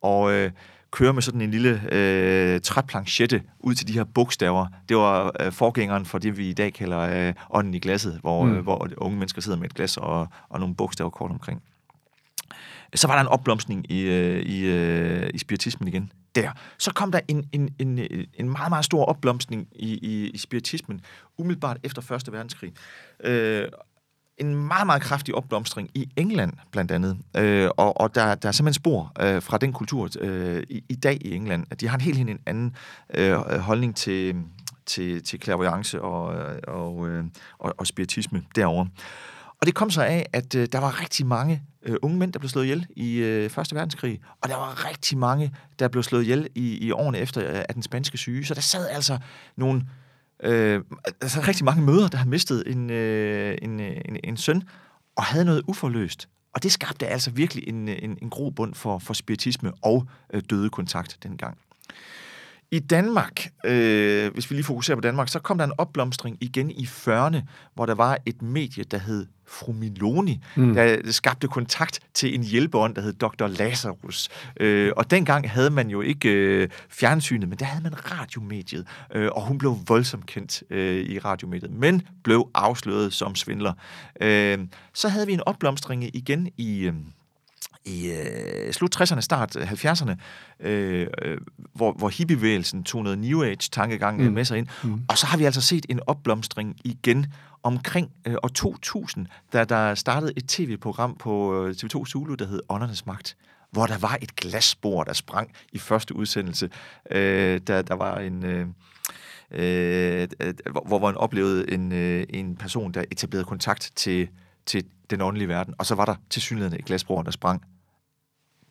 og, 0.02 0.32
øh, 0.32 0.50
køre 0.96 1.12
med 1.12 1.22
sådan 1.22 1.40
en 1.40 1.50
lille 1.50 1.82
øh, 1.92 2.60
træplanchette 2.60 3.42
ud 3.60 3.74
til 3.74 3.88
de 3.88 3.92
her 3.92 4.04
bogstaver. 4.04 4.66
Det 4.88 4.96
var 4.96 5.32
øh, 5.40 5.52
forgængeren 5.52 6.06
for 6.06 6.18
det, 6.18 6.38
vi 6.38 6.48
i 6.48 6.52
dag 6.52 6.72
kalder 6.72 7.28
øh, 7.28 7.34
ånden 7.50 7.74
i 7.74 7.78
glasset, 7.78 8.18
hvor, 8.20 8.44
mm. 8.44 8.54
øh, 8.54 8.62
hvor 8.62 8.88
unge 8.96 9.18
mennesker 9.18 9.42
sidder 9.42 9.58
med 9.58 9.66
et 9.66 9.74
glas 9.74 9.96
og, 9.96 10.28
og 10.48 10.60
nogle 10.60 10.74
bogstaver 10.74 11.10
kort 11.10 11.30
omkring. 11.30 11.62
Så 12.94 13.06
var 13.06 13.14
der 13.14 13.20
en 13.20 13.28
opblomstring 13.28 13.92
i, 13.92 14.00
øh, 14.00 14.42
i, 14.42 14.66
øh, 14.66 15.30
i 15.34 15.38
spiritismen 15.38 15.88
igen. 15.88 16.12
Der. 16.34 16.50
Så 16.78 16.92
kom 16.94 17.12
der 17.12 17.20
en, 17.28 17.48
en, 17.52 17.74
en, 17.78 17.98
en 18.34 18.50
meget, 18.50 18.70
meget 18.70 18.84
stor 18.84 19.04
opblomstring 19.04 19.68
i, 19.72 19.94
i, 19.94 20.30
i 20.30 20.38
spiritismen, 20.38 21.00
umiddelbart 21.38 21.78
efter 21.82 22.02
Første 22.02 22.32
Verdenskrig. 22.32 22.72
Øh, 23.24 23.68
en 24.38 24.54
meget, 24.54 24.86
meget 24.86 25.02
kraftig 25.02 25.34
opblomstring 25.34 25.90
i 25.94 26.08
England, 26.16 26.52
blandt 26.70 26.90
andet. 26.90 27.18
Øh, 27.36 27.70
og 27.76 28.00
og 28.00 28.14
der, 28.14 28.34
der 28.34 28.48
er 28.48 28.52
simpelthen 28.52 28.74
spor 28.74 29.12
øh, 29.20 29.42
fra 29.42 29.58
den 29.58 29.72
kultur 29.72 30.08
øh, 30.20 30.62
i, 30.68 30.84
i 30.88 30.94
dag 30.94 31.18
i 31.20 31.34
England, 31.34 31.66
at 31.70 31.80
de 31.80 31.88
har 31.88 31.96
en 31.96 32.00
helt, 32.00 32.16
helt 32.16 32.30
en 32.30 32.38
anden 32.46 32.76
øh, 33.14 33.36
holdning 33.58 33.96
til, 33.96 34.36
til, 34.86 35.22
til 35.22 35.42
clairvoyance 35.42 36.02
og, 36.02 36.24
og, 36.68 37.08
øh, 37.08 37.24
og, 37.58 37.74
og 37.78 37.86
spiritisme 37.86 38.42
derovre. 38.54 38.88
Og 39.60 39.66
det 39.66 39.74
kom 39.74 39.90
så 39.90 40.02
af, 40.02 40.26
at 40.32 40.54
øh, 40.54 40.68
der 40.72 40.78
var 40.78 41.00
rigtig 41.00 41.26
mange 41.26 41.62
øh, 41.82 41.96
unge 42.02 42.18
mænd, 42.18 42.32
der 42.32 42.38
blev 42.38 42.48
slået 42.48 42.64
ihjel 42.64 42.86
i 42.96 43.16
øh, 43.16 43.50
Første 43.50 43.74
Verdenskrig, 43.74 44.20
og 44.42 44.48
der 44.48 44.56
var 44.56 44.88
rigtig 44.88 45.18
mange, 45.18 45.54
der 45.78 45.88
blev 45.88 46.02
slået 46.02 46.22
ihjel 46.22 46.48
i, 46.54 46.86
i 46.86 46.90
årene 46.90 47.18
efter 47.18 47.50
øh, 47.50 47.64
af 47.68 47.74
den 47.74 47.82
spanske 47.82 48.18
syge. 48.18 48.44
Så 48.44 48.54
der 48.54 48.60
sad 48.60 48.88
altså 48.88 49.18
nogle 49.56 49.82
øh, 50.42 50.82
altså 51.20 51.40
rigtig 51.40 51.64
mange 51.64 51.82
møder, 51.82 52.08
der 52.08 52.18
har 52.18 52.26
mistet 52.26 52.62
en, 52.66 52.90
øh, 52.90 53.58
en, 53.62 53.80
øh, 53.80 53.96
en, 54.04 54.16
en 54.24 54.36
søn, 54.36 54.62
og 55.16 55.24
havde 55.24 55.44
noget 55.44 55.62
uforløst. 55.68 56.28
Og 56.54 56.62
det 56.62 56.72
skabte 56.72 57.06
altså 57.06 57.30
virkelig 57.30 57.68
en, 57.68 57.88
øh, 57.88 57.96
en, 58.02 58.18
en 58.22 58.30
grobund 58.30 58.74
for, 58.74 58.98
for 58.98 59.14
spiritisme 59.14 59.72
og 59.82 60.06
øh, 60.32 60.42
døde 60.50 60.70
kontakt 60.70 61.18
dengang. 61.22 61.58
I 62.70 62.78
Danmark, 62.78 63.48
øh, 63.64 64.32
hvis 64.32 64.50
vi 64.50 64.54
lige 64.54 64.64
fokuserer 64.64 64.96
på 64.96 65.00
Danmark, 65.00 65.28
så 65.28 65.38
kom 65.38 65.58
der 65.58 65.64
en 65.64 65.72
opblomstring 65.78 66.36
igen 66.40 66.70
i 66.70 66.84
40'erne, 66.84 67.40
hvor 67.74 67.86
der 67.86 67.94
var 67.94 68.18
et 68.26 68.42
medie, 68.42 68.84
der 68.84 68.98
hed 68.98 69.26
Fru 69.48 69.72
Miloni, 69.72 70.42
mm. 70.56 70.74
der 70.74 71.12
skabte 71.12 71.48
kontakt 71.48 72.00
til 72.14 72.34
en 72.34 72.42
hjælpeånd, 72.42 72.94
der 72.94 73.02
hed 73.02 73.12
Dr. 73.12 73.46
Lazarus. 73.46 74.28
Øh, 74.60 74.92
og 74.96 75.10
dengang 75.10 75.50
havde 75.50 75.70
man 75.70 75.90
jo 75.90 76.00
ikke 76.00 76.32
øh, 76.32 76.68
fjernsynet, 76.88 77.48
men 77.48 77.58
der 77.58 77.64
havde 77.64 77.82
man 77.82 78.12
radiomediet, 78.12 78.86
øh, 79.14 79.30
og 79.32 79.42
hun 79.42 79.58
blev 79.58 79.78
voldsomt 79.86 80.26
kendt 80.26 80.62
øh, 80.70 80.96
i 80.96 81.18
radiomediet, 81.18 81.70
men 81.70 82.02
blev 82.24 82.48
afsløret 82.54 83.12
som 83.12 83.34
svindler. 83.34 83.72
Øh, 84.20 84.58
så 84.94 85.08
havde 85.08 85.26
vi 85.26 85.32
en 85.32 85.42
opblomstring 85.46 86.16
igen 86.16 86.48
i... 86.56 86.80
Øh, 86.80 86.94
i 87.86 88.10
øh, 88.10 88.72
slut 88.72 89.00
60'erne, 89.00 89.20
start 89.20 89.56
70'erne, 89.56 90.14
øh, 90.60 91.06
øh, 91.22 91.38
hvor, 91.74 91.92
hvor 91.92 92.08
hippiebevægelsen 92.08 92.84
tog 92.84 93.02
noget 93.02 93.18
New 93.18 93.42
Age-tankegang 93.42 94.24
mm. 94.24 94.32
med 94.32 94.44
sig 94.44 94.58
ind. 94.58 94.66
Mm. 94.84 95.00
Og 95.08 95.18
så 95.18 95.26
har 95.26 95.38
vi 95.38 95.44
altså 95.44 95.60
set 95.60 95.86
en 95.88 96.00
opblomstring 96.06 96.76
igen 96.84 97.26
omkring 97.62 98.10
øh, 98.26 98.34
år 98.42 98.48
2000, 98.48 99.26
da 99.52 99.64
der 99.64 99.94
startede 99.94 100.32
et 100.36 100.48
tv-program 100.48 101.16
på 101.18 101.64
øh, 101.64 101.74
TV2 101.78 102.04
Zulu, 102.04 102.34
der 102.34 102.46
hed 102.46 102.60
Åndernes 102.68 103.06
Magt 103.06 103.36
hvor 103.70 103.86
der 103.86 103.98
var 103.98 104.18
et 104.22 104.36
glasbord, 104.36 105.06
der 105.06 105.12
sprang 105.12 105.50
i 105.72 105.78
første 105.78 106.16
udsendelse. 106.16 106.70
Øh, 107.10 107.60
der, 107.66 107.82
der 107.82 107.94
var 107.94 108.18
en... 108.18 108.44
Øh, 108.44 108.66
øh, 109.50 110.28
hvor, 110.70 110.84
hvor 110.86 110.98
man 110.98 111.16
oplevede 111.16 111.70
en, 111.70 111.92
øh, 111.92 112.26
en 112.30 112.56
person, 112.56 112.92
der 112.92 113.04
etablerede 113.10 113.44
kontakt 113.44 113.92
til, 113.96 114.28
til 114.66 114.84
den 115.10 115.20
åndelige 115.20 115.48
verden, 115.48 115.74
og 115.78 115.86
så 115.86 115.94
var 115.94 116.04
der 116.04 116.14
til 116.30 116.42
synligheden 116.42 116.78
et 116.78 116.84
glasbord, 116.84 117.24
der 117.24 117.30
sprang 117.30 117.62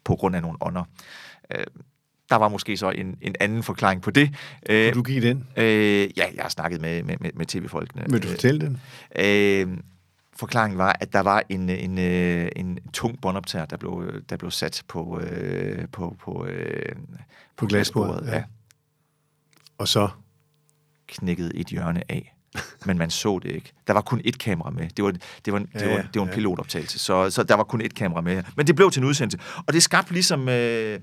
på 0.05 0.15
grund 0.15 0.35
af 0.35 0.41
nogle 0.41 0.57
ånder. 0.61 0.83
Øh, 1.55 1.63
der 2.29 2.35
var 2.35 2.47
måske 2.47 2.77
så 2.77 2.89
en, 2.89 3.17
en 3.21 3.35
anden 3.39 3.63
forklaring 3.63 4.01
på 4.01 4.11
det. 4.11 4.35
Kunne 4.67 4.91
du 4.91 5.03
give 5.03 5.27
den? 5.29 5.47
Øh, 5.57 6.17
ja, 6.17 6.25
jeg 6.35 6.41
har 6.41 6.49
snakket 6.49 6.81
med, 6.81 7.03
med, 7.03 7.15
med, 7.19 7.31
med 7.33 7.45
tv-folkene. 7.45 8.05
Vil 8.09 8.23
du 8.23 8.27
fortælle 8.27 8.61
den? 8.61 8.81
Øh, 9.19 9.77
forklaringen 10.35 10.77
var, 10.77 10.95
at 10.99 11.13
der 11.13 11.19
var 11.19 11.43
en, 11.49 11.69
en, 11.69 11.97
en, 11.97 12.55
en 12.55 12.79
tung 12.93 13.21
båndoptager, 13.21 13.65
der 13.65 13.77
blev, 13.77 14.21
der 14.29 14.37
blev 14.37 14.51
sat 14.51 14.83
på, 14.87 15.19
øh, 15.19 15.87
på, 15.91 16.15
på, 16.19 16.45
øh, 16.45 16.95
på 17.57 17.65
glasbordet. 17.65 18.27
Ja. 18.27 18.35
ja. 18.35 18.43
Og 19.77 19.87
så? 19.87 20.09
Knækkede 21.07 21.55
et 21.55 21.67
hjørne 21.67 22.11
af 22.11 22.34
men 22.85 22.97
man 22.97 23.09
så 23.09 23.39
det 23.43 23.51
ikke. 23.51 23.71
Der 23.87 23.93
var 23.93 24.01
kun 24.01 24.21
ét 24.27 24.37
kamera 24.39 24.69
med. 24.69 24.89
Det 24.97 25.05
var, 25.05 25.11
det 25.45 25.53
var, 25.53 25.59
det 25.59 25.69
ja, 25.75 25.95
var, 25.95 26.01
det 26.01 26.15
var 26.15 26.21
en 26.21 26.29
ja. 26.29 26.35
pilotoptagelse, 26.35 26.99
så, 26.99 27.29
så 27.29 27.43
der 27.43 27.55
var 27.55 27.63
kun 27.63 27.81
ét 27.81 27.87
kamera 27.87 28.21
med. 28.21 28.43
Men 28.57 28.67
det 28.67 28.75
blev 28.75 28.91
til 28.91 28.99
en 28.99 29.07
udsendelse. 29.07 29.39
Og 29.67 29.73
det 29.73 29.83
skabte 29.83 30.13
ligesom... 30.13 30.49
Øh, 30.49 30.99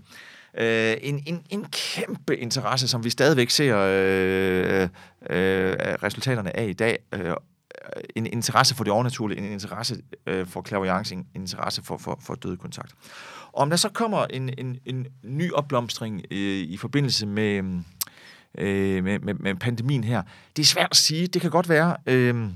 øh, 0.58 0.96
en, 1.02 1.22
en, 1.26 1.42
en 1.50 1.64
kæmpe 1.64 2.36
interesse, 2.36 2.88
som 2.88 3.04
vi 3.04 3.10
stadigvæk 3.10 3.50
ser 3.50 3.78
øh, 3.78 4.82
øh, 5.30 5.76
resultaterne 6.02 6.56
af 6.56 6.68
i 6.68 6.72
dag. 6.72 6.98
Øh, 7.14 7.34
en 8.16 8.26
interesse 8.26 8.74
for 8.74 8.84
det 8.84 8.92
overnaturlige, 8.92 9.38
en 9.38 9.52
interesse 9.52 9.96
øh, 10.26 10.46
for 10.46 10.64
clairvoyance, 10.66 11.14
en 11.14 11.26
interesse 11.34 11.82
for, 11.84 11.96
for, 11.96 12.18
for 12.26 12.34
døde 12.34 12.56
kontakt. 12.56 12.92
Og 13.52 13.62
om 13.62 13.70
der 13.70 13.76
så 13.76 13.88
kommer 13.88 14.24
en, 14.24 14.50
en, 14.58 14.78
en 14.84 15.06
ny 15.24 15.52
opblomstring 15.52 16.22
øh, 16.30 16.38
i 16.38 16.76
forbindelse 16.76 17.26
med, 17.26 17.62
øh, 18.58 19.04
med, 19.04 19.18
med, 19.18 19.34
med 19.34 19.54
pandemien 19.54 20.04
her. 20.04 20.22
Det 20.56 20.62
er 20.62 20.66
svært 20.66 20.88
at 20.90 20.96
sige. 20.96 21.26
Det 21.26 21.42
kan 21.42 21.50
godt 21.50 21.68
være... 21.68 21.96
Øh, 22.06 22.48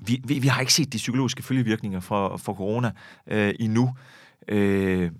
vi, 0.00 0.20
vi, 0.24 0.38
vi 0.38 0.48
har 0.48 0.60
ikke 0.60 0.72
set 0.72 0.92
de 0.92 0.96
psykologiske 0.96 1.42
følgevirkninger 1.42 2.00
for, 2.00 2.36
for 2.36 2.54
corona 2.54 2.90
øh, 3.26 3.54
endnu. 3.60 3.94
Øh, 4.48 5.10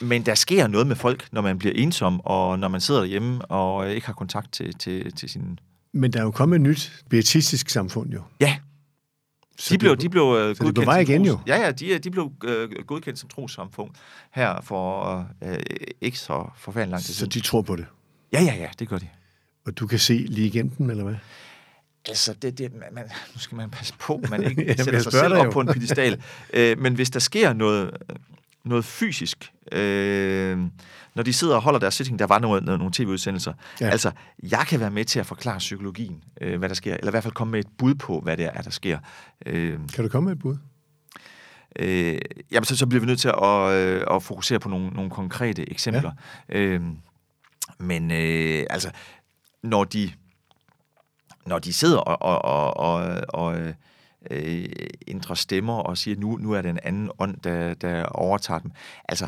men 0.00 0.26
der 0.26 0.34
sker 0.34 0.66
noget 0.66 0.86
med 0.86 0.96
folk, 0.96 1.28
når 1.32 1.40
man 1.40 1.58
bliver 1.58 1.74
ensom, 1.76 2.20
og 2.24 2.58
når 2.58 2.68
man 2.68 2.80
sidder 2.80 3.00
derhjemme 3.00 3.44
og 3.44 3.90
ikke 3.90 4.06
har 4.06 4.14
kontakt 4.14 4.52
til, 4.52 4.74
til, 4.74 5.12
til 5.12 5.28
sin... 5.28 5.58
Men 5.92 6.12
der 6.12 6.18
er 6.18 6.24
jo 6.24 6.30
kommet 6.30 6.56
et 6.56 6.62
nyt 6.62 7.04
beatistisk 7.10 7.68
samfund 7.68 8.10
jo. 8.10 8.22
Ja. 8.40 8.56
Så 9.58 9.74
de 9.74 9.78
blev, 9.78 9.96
de 9.96 10.08
blev 10.08 10.22
uh, 10.22 10.32
godkendt 10.32 10.76
det 10.76 11.08
igen 11.08 11.24
jo. 11.24 11.38
Ja, 11.46 11.56
ja, 11.56 11.70
de, 11.70 11.98
de 11.98 12.10
blev 12.10 12.24
uh, 12.24 12.86
godkendt 12.86 13.18
som 13.18 13.28
trosamfund 13.28 13.90
her 14.30 14.60
for 14.60 15.16
uh, 15.42 15.54
ikke 16.00 16.18
så 16.18 16.50
forfærdelig 16.56 16.90
lang 16.90 17.02
tid 17.02 17.14
Så 17.14 17.26
de 17.26 17.40
tror 17.40 17.62
på 17.62 17.76
det? 17.76 17.86
Ja, 18.32 18.42
ja, 18.42 18.54
ja, 18.54 18.68
det 18.78 18.88
gør 18.88 18.98
de. 18.98 19.08
Og 19.66 19.78
du 19.78 19.86
kan 19.86 19.98
se 19.98 20.14
lige 20.28 20.46
igennem 20.46 20.70
dem, 20.70 20.90
eller 20.90 21.04
hvad? 21.04 21.14
Altså, 22.08 22.34
det, 22.42 22.58
det, 22.58 22.72
man, 22.92 23.04
nu 23.34 23.40
skal 23.40 23.56
man 23.56 23.70
passe 23.70 23.94
på, 23.98 24.20
man 24.30 24.42
ikke 24.50 24.62
Jamen, 24.62 24.78
sætter 24.78 25.00
sig 25.00 25.12
selv 25.12 25.34
op 25.34 25.46
jo. 25.46 25.50
på 25.50 25.60
en 25.60 25.66
pedestal. 25.66 26.22
øh, 26.52 26.78
men 26.78 26.94
hvis 26.94 27.10
der 27.10 27.20
sker 27.20 27.52
noget, 27.52 27.90
noget 28.64 28.84
fysisk, 28.84 29.52
øh, 29.72 30.58
når 31.14 31.22
de 31.22 31.32
sidder 31.32 31.54
og 31.54 31.62
holder 31.62 31.78
deres 31.78 31.94
sitting, 31.94 32.18
der 32.18 32.26
var 32.26 32.38
nogle, 32.38 32.60
nogle 32.66 32.90
tv-udsendelser. 32.92 33.52
Ja. 33.80 33.88
Altså, 33.88 34.10
jeg 34.42 34.64
kan 34.68 34.80
være 34.80 34.90
med 34.90 35.04
til 35.04 35.20
at 35.20 35.26
forklare 35.26 35.58
psykologien, 35.58 36.24
øh, 36.40 36.58
hvad 36.58 36.68
der 36.68 36.74
sker, 36.74 36.94
eller 36.94 37.08
i 37.08 37.10
hvert 37.10 37.22
fald 37.22 37.34
komme 37.34 37.50
med 37.50 37.60
et 37.60 37.68
bud 37.78 37.94
på, 37.94 38.20
hvad 38.20 38.36
det 38.36 38.44
er, 38.44 38.62
der 38.62 38.70
sker. 38.70 38.98
Øh, 39.46 39.78
kan 39.94 40.04
du 40.04 40.10
komme 40.10 40.26
med 40.26 40.36
et 40.36 40.42
bud? 40.42 40.56
Øh, 41.78 42.18
jamen, 42.50 42.64
så, 42.64 42.76
så 42.76 42.86
bliver 42.86 43.00
vi 43.00 43.06
nødt 43.06 43.20
til 43.20 43.32
at, 43.42 43.72
øh, 43.72 44.04
at 44.10 44.22
fokusere 44.22 44.58
på 44.58 44.68
nogle, 44.68 44.88
nogle 44.88 45.10
konkrete 45.10 45.70
eksempler. 45.70 46.12
Ja. 46.48 46.58
Øh, 46.58 46.80
men 47.78 48.10
øh, 48.10 48.66
altså, 48.70 48.90
når 49.64 49.84
de, 49.84 50.10
når 51.46 51.58
de 51.58 51.72
sidder 51.72 51.98
og, 51.98 52.22
og, 52.22 52.44
og, 52.44 52.76
og, 52.76 53.20
og 53.28 53.74
øh, 54.30 54.64
ændrer 55.08 55.34
stemmer 55.34 55.74
og 55.74 55.98
siger, 55.98 56.16
nu, 56.16 56.36
nu 56.36 56.52
er 56.52 56.62
det 56.62 56.70
en 56.70 56.78
anden 56.82 57.10
ånd, 57.18 57.36
der, 57.36 57.74
der 57.74 58.04
overtager 58.04 58.58
dem. 58.58 58.70
Altså, 59.08 59.26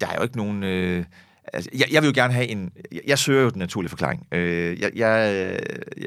der 0.00 0.06
er 0.06 0.14
jo 0.16 0.22
ikke 0.22 0.36
nogen... 0.36 0.62
Øh, 0.62 1.04
altså, 1.52 1.70
jeg, 1.74 1.86
jeg 1.92 2.02
vil 2.02 2.08
jo 2.08 2.12
gerne 2.14 2.34
have 2.34 2.46
en... 2.46 2.72
Jeg, 2.92 3.00
jeg 3.06 3.18
søger 3.18 3.42
jo 3.42 3.50
den 3.50 3.58
naturlige 3.58 3.90
forklaring. 3.90 4.26
Øh, 4.32 4.80
jeg, 4.80 4.90
jeg, 4.94 5.60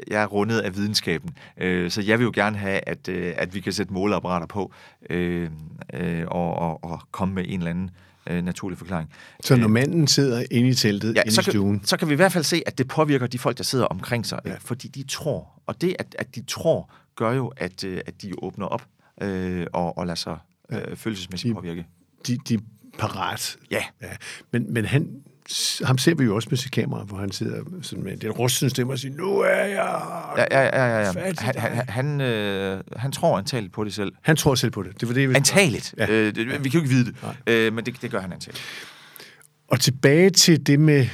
jeg 0.08 0.22
er 0.22 0.26
rundet 0.26 0.60
af 0.60 0.76
videnskaben, 0.76 1.36
øh, 1.56 1.90
så 1.90 2.02
jeg 2.02 2.18
vil 2.18 2.24
jo 2.24 2.32
gerne 2.34 2.58
have, 2.58 2.80
at, 2.88 3.08
øh, 3.08 3.34
at 3.36 3.54
vi 3.54 3.60
kan 3.60 3.72
sætte 3.72 3.92
måleapparater 3.92 4.46
på 4.46 4.72
øh, 5.10 5.50
øh, 5.94 6.24
og, 6.26 6.54
og, 6.54 6.84
og 6.84 7.00
komme 7.10 7.34
med 7.34 7.44
en 7.48 7.58
eller 7.58 7.70
anden 7.70 7.90
øh, 8.28 8.44
naturlig 8.44 8.78
forklaring. 8.78 9.10
Så 9.40 9.56
når 9.56 9.64
øh, 9.64 9.70
manden 9.70 10.06
sidder 10.06 10.44
inde 10.50 10.68
i 10.68 10.74
teltet, 10.74 11.14
ja, 11.14 11.22
inde 11.22 11.34
så 11.34 11.40
i 11.40 11.44
stuen... 11.44 11.78
Kan, 11.78 11.86
så 11.86 11.96
kan 11.96 12.08
vi 12.08 12.12
i 12.12 12.16
hvert 12.16 12.32
fald 12.32 12.44
se, 12.44 12.62
at 12.66 12.78
det 12.78 12.88
påvirker 12.88 13.26
de 13.26 13.38
folk, 13.38 13.58
der 13.58 13.64
sidder 13.64 13.84
omkring 13.84 14.26
sig, 14.26 14.40
ja. 14.44 14.54
fordi 14.60 14.88
de 14.88 15.02
tror. 15.02 15.62
Og 15.66 15.80
det, 15.80 15.96
at, 15.98 16.16
at 16.18 16.34
de 16.34 16.42
tror, 16.42 16.90
gør 17.16 17.32
jo, 17.32 17.52
at, 17.56 17.84
øh, 17.84 18.00
at 18.06 18.22
de 18.22 18.32
åbner 18.42 18.66
op 18.66 18.86
øh, 19.22 19.66
og, 19.72 19.98
og 19.98 20.06
lader 20.06 20.14
sig 20.14 20.38
øh, 20.72 20.96
følelsesmæssigt 20.96 21.54
påvirke. 21.54 21.86
De, 22.26 22.38
de 22.48 22.58
parat. 22.98 23.56
Ja. 23.70 23.84
ja. 24.02 24.08
Men, 24.50 24.72
men 24.72 24.84
han, 24.84 25.22
ham 25.84 25.98
ser 25.98 26.14
vi 26.14 26.24
jo 26.24 26.34
også 26.34 26.48
med 26.50 26.58
sit 26.58 26.72
kamera, 26.72 27.04
hvor 27.04 27.16
han 27.18 27.32
sidder 27.32 27.62
sådan 27.82 28.04
med 28.04 28.16
den 28.16 28.30
rustende 28.30 28.70
stemme 28.70 28.92
og 28.92 28.98
siger, 28.98 29.14
nu 29.14 29.38
er 29.38 29.48
jeg 29.48 30.02
ja, 30.36 30.44
ja, 30.50 30.62
ja, 30.62 30.86
ja, 30.86 31.06
ja. 31.06 31.12
Han, 31.38 31.54
han, 31.56 31.88
han, 31.88 32.20
øh, 32.20 32.80
han 32.96 33.12
tror 33.12 33.38
antageligt 33.38 33.72
på 33.72 33.84
det 33.84 33.94
selv. 33.94 34.12
Han 34.22 34.36
tror 34.36 34.54
selv 34.54 34.70
på 34.70 34.82
det. 34.82 35.00
det, 35.00 35.08
var 35.08 35.14
det 35.14 35.36
antageligt. 35.36 35.94
Ja. 35.98 36.10
Øh, 36.10 36.34
det, 36.34 36.64
vi 36.64 36.68
kan 36.68 36.80
jo 36.80 36.84
ikke 36.84 36.94
vide 36.94 37.04
det, 37.04 37.14
øh, 37.46 37.72
men 37.72 37.86
det, 37.86 38.02
det 38.02 38.10
gør 38.10 38.20
han 38.20 38.32
antageligt. 38.32 38.64
Og 39.68 39.80
tilbage 39.80 40.30
til 40.30 40.66
det 40.66 40.80
med, 40.80 41.06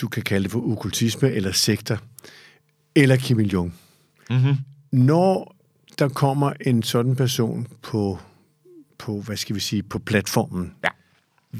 du 0.00 0.08
kan 0.08 0.22
kalde 0.22 0.44
det 0.44 0.52
for 0.52 0.72
okultisme, 0.72 1.30
eller 1.30 1.52
sekter, 1.52 1.96
eller 2.94 3.16
Kim 3.16 3.40
Il-jung. 3.40 3.74
Mm-hmm. 4.30 4.56
Når 4.92 5.56
der 5.98 6.08
kommer 6.08 6.52
en 6.60 6.82
sådan 6.82 7.16
person 7.16 7.66
på, 7.82 8.18
på, 8.98 9.20
hvad 9.20 9.36
skal 9.36 9.54
vi 9.54 9.60
sige, 9.60 9.82
på 9.82 9.98
platformen, 9.98 10.74
ja 10.84 10.88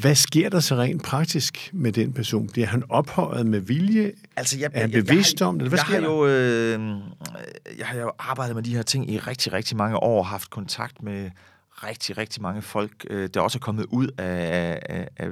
hvad 0.01 0.15
sker 0.15 0.49
der 0.49 0.61
så 0.61 0.75
rent 0.75 1.03
praktisk 1.03 1.71
med 1.73 1.93
den 1.93 2.13
person? 2.13 2.49
Bliver 2.49 2.67
han 2.67 2.83
ophøjet 2.89 3.47
med 3.47 3.61
vilje? 3.61 4.13
Altså, 4.37 4.59
jeg, 4.59 4.71
er 4.75 4.81
han 4.81 4.91
bevidst 4.91 5.41
jeg, 5.41 5.49
om 5.49 5.59
det? 5.59 5.69
Hvad 5.69 5.79
jeg 5.79 5.87
sker 5.87 6.01
har 6.01 6.09
jo, 6.09 6.27
øh, 6.27 7.79
jeg 7.79 7.87
har 7.87 7.99
jo 7.99 8.13
arbejdet 8.19 8.57
med 8.57 8.63
de 8.63 8.75
her 8.75 8.83
ting 8.83 9.11
i 9.11 9.19
rigtig, 9.19 9.53
rigtig 9.53 9.77
mange 9.77 9.97
år, 9.97 10.23
haft 10.23 10.51
kontakt 10.51 11.03
med 11.03 11.31
rigtig, 11.73 12.19
rigtig 12.19 12.43
mange 12.43 12.63
folk, 12.63 13.07
øh, 13.11 13.29
der 13.35 13.41
også 13.41 13.59
er 13.59 13.61
kommet 13.61 13.87
ud 13.89 14.09
af, 14.19 14.79
af, 14.89 15.09
af 15.17 15.29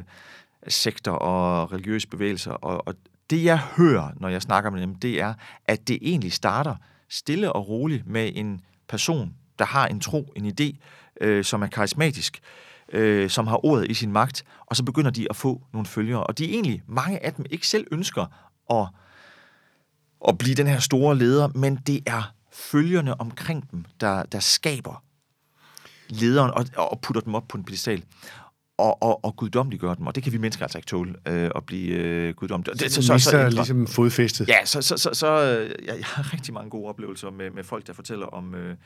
sektor 0.68 1.12
og 1.12 1.72
religiøse 1.72 2.08
bevægelser. 2.08 2.52
Og, 2.52 2.88
og 2.88 2.94
det, 3.30 3.44
jeg 3.44 3.58
hører, 3.58 4.10
når 4.16 4.28
jeg 4.28 4.42
snakker 4.42 4.70
med 4.70 4.80
dem, 4.80 4.94
det 4.94 5.20
er, 5.20 5.34
at 5.66 5.88
det 5.88 5.98
egentlig 6.02 6.32
starter 6.32 6.76
stille 7.08 7.52
og 7.52 7.68
roligt 7.68 8.06
med 8.06 8.32
en 8.34 8.60
person, 8.88 9.34
der 9.58 9.64
har 9.64 9.86
en 9.86 10.00
tro, 10.00 10.32
en 10.36 10.52
idé, 10.60 10.78
øh, 11.20 11.44
som 11.44 11.62
er 11.62 11.66
karismatisk, 11.66 12.40
øh, 12.42 12.71
som 13.28 13.46
har 13.46 13.64
ordet 13.64 13.90
i 13.90 13.94
sin 13.94 14.12
magt, 14.12 14.44
og 14.66 14.76
så 14.76 14.84
begynder 14.84 15.10
de 15.10 15.26
at 15.30 15.36
få 15.36 15.62
nogle 15.72 15.86
følgere. 15.86 16.24
Og 16.24 16.38
de 16.38 16.44
egentlig, 16.44 16.82
mange 16.86 17.24
af 17.24 17.32
dem 17.32 17.46
ikke 17.50 17.68
selv 17.68 17.86
ønsker 17.92 18.26
at, 18.70 18.86
at 20.28 20.38
blive 20.38 20.54
den 20.54 20.66
her 20.66 20.78
store 20.78 21.18
leder, 21.18 21.48
men 21.48 21.76
det 21.76 22.00
er 22.06 22.34
følgerne 22.52 23.20
omkring 23.20 23.70
dem, 23.70 23.84
der, 24.00 24.22
der 24.22 24.40
skaber 24.40 25.02
lederen 26.08 26.50
og, 26.50 26.90
og 26.90 27.00
putter 27.00 27.20
dem 27.20 27.34
op 27.34 27.48
på 27.48 27.58
en 27.58 27.64
pedestal 27.64 28.04
og, 28.78 29.02
og, 29.02 29.24
og 29.24 29.36
guddomliggør 29.36 29.94
dem, 29.94 30.06
og 30.06 30.14
det 30.14 30.22
kan 30.22 30.32
vi 30.32 30.38
mennesker 30.38 30.64
altså 30.64 30.78
ikke 30.78 30.86
tåle 30.86 31.14
øh, 31.28 31.50
at 31.54 31.66
blive 31.66 31.88
øh, 31.88 32.34
guddommeligt. 32.34 32.80
Det, 32.80 32.92
så, 32.92 33.02
så, 33.02 33.18
så, 33.18 33.30
så 33.30 33.48
ligesom 33.48 33.86
fodfæstet. 33.86 34.48
Ja, 34.48 34.64
så, 34.64 34.82
så, 34.82 34.96
så, 34.96 35.10
så 35.12 35.26
øh, 35.26 35.70
jeg, 35.86 35.96
jeg 35.98 36.06
har 36.06 36.32
rigtig 36.32 36.54
mange 36.54 36.70
gode 36.70 36.88
oplevelser 36.88 37.30
med, 37.30 37.50
med 37.50 37.64
folk, 37.64 37.86
der 37.86 37.92
fortæller 37.92 38.26
om, 38.26 38.54
øh, 38.54 38.76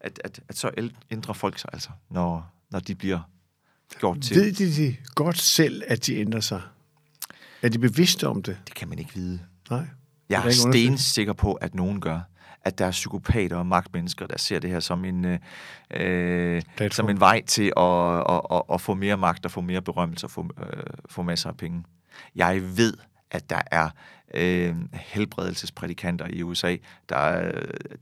at, 0.00 0.20
at, 0.24 0.40
at 0.48 0.56
så 0.56 0.70
ændrer 1.10 1.34
folk 1.34 1.58
sig 1.58 1.70
altså, 1.72 1.88
når, 2.10 2.52
når 2.70 2.80
de 2.80 2.94
bliver 2.94 3.20
gjort 4.00 4.20
til... 4.20 4.36
Ved 4.36 4.52
de, 4.52 4.76
de 4.76 4.96
godt 5.14 5.38
selv, 5.38 5.82
at 5.86 6.06
de 6.06 6.16
ændrer 6.16 6.40
sig? 6.40 6.62
Er 7.62 7.68
de 7.68 7.78
bevidste 7.78 8.28
om 8.28 8.42
det? 8.42 8.58
Det 8.66 8.74
kan 8.74 8.88
man 8.88 8.98
ikke 8.98 9.14
vide. 9.14 9.40
Nej. 9.70 9.86
Jeg 10.28 10.46
er 10.46 10.50
stensikker 10.50 11.32
på, 11.32 11.52
at 11.52 11.74
nogen 11.74 12.00
gør 12.00 12.20
at 12.64 12.78
der 12.78 12.86
er 12.86 12.90
psykopater 12.90 13.56
og 13.56 13.66
magtmennesker, 13.66 14.26
der 14.26 14.38
ser 14.38 14.58
det 14.58 14.70
her 14.70 14.80
som 14.80 15.04
en, 15.04 15.24
øh, 15.24 15.38
øh 15.90 16.62
som 16.90 17.08
en 17.08 17.20
vej 17.20 17.42
til 17.46 17.72
at, 17.76 18.34
at, 18.34 18.40
at, 18.50 18.62
at 18.72 18.80
få 18.80 18.94
mere 18.94 19.16
magt 19.16 19.44
og 19.44 19.50
få 19.50 19.60
mere 19.60 19.82
berømmelse 19.82 20.26
og 20.26 20.30
få, 20.30 20.48
øh, 20.58 20.82
få 21.08 21.22
masser 21.22 21.48
af 21.48 21.56
penge. 21.56 21.84
Jeg 22.34 22.76
ved, 22.76 22.94
at 23.30 23.50
der 23.50 23.60
er 23.70 23.88
øh, 24.34 24.74
helbredelsesprædikanter 24.92 26.26
i 26.30 26.42
USA, 26.42 26.76
der, 27.08 27.52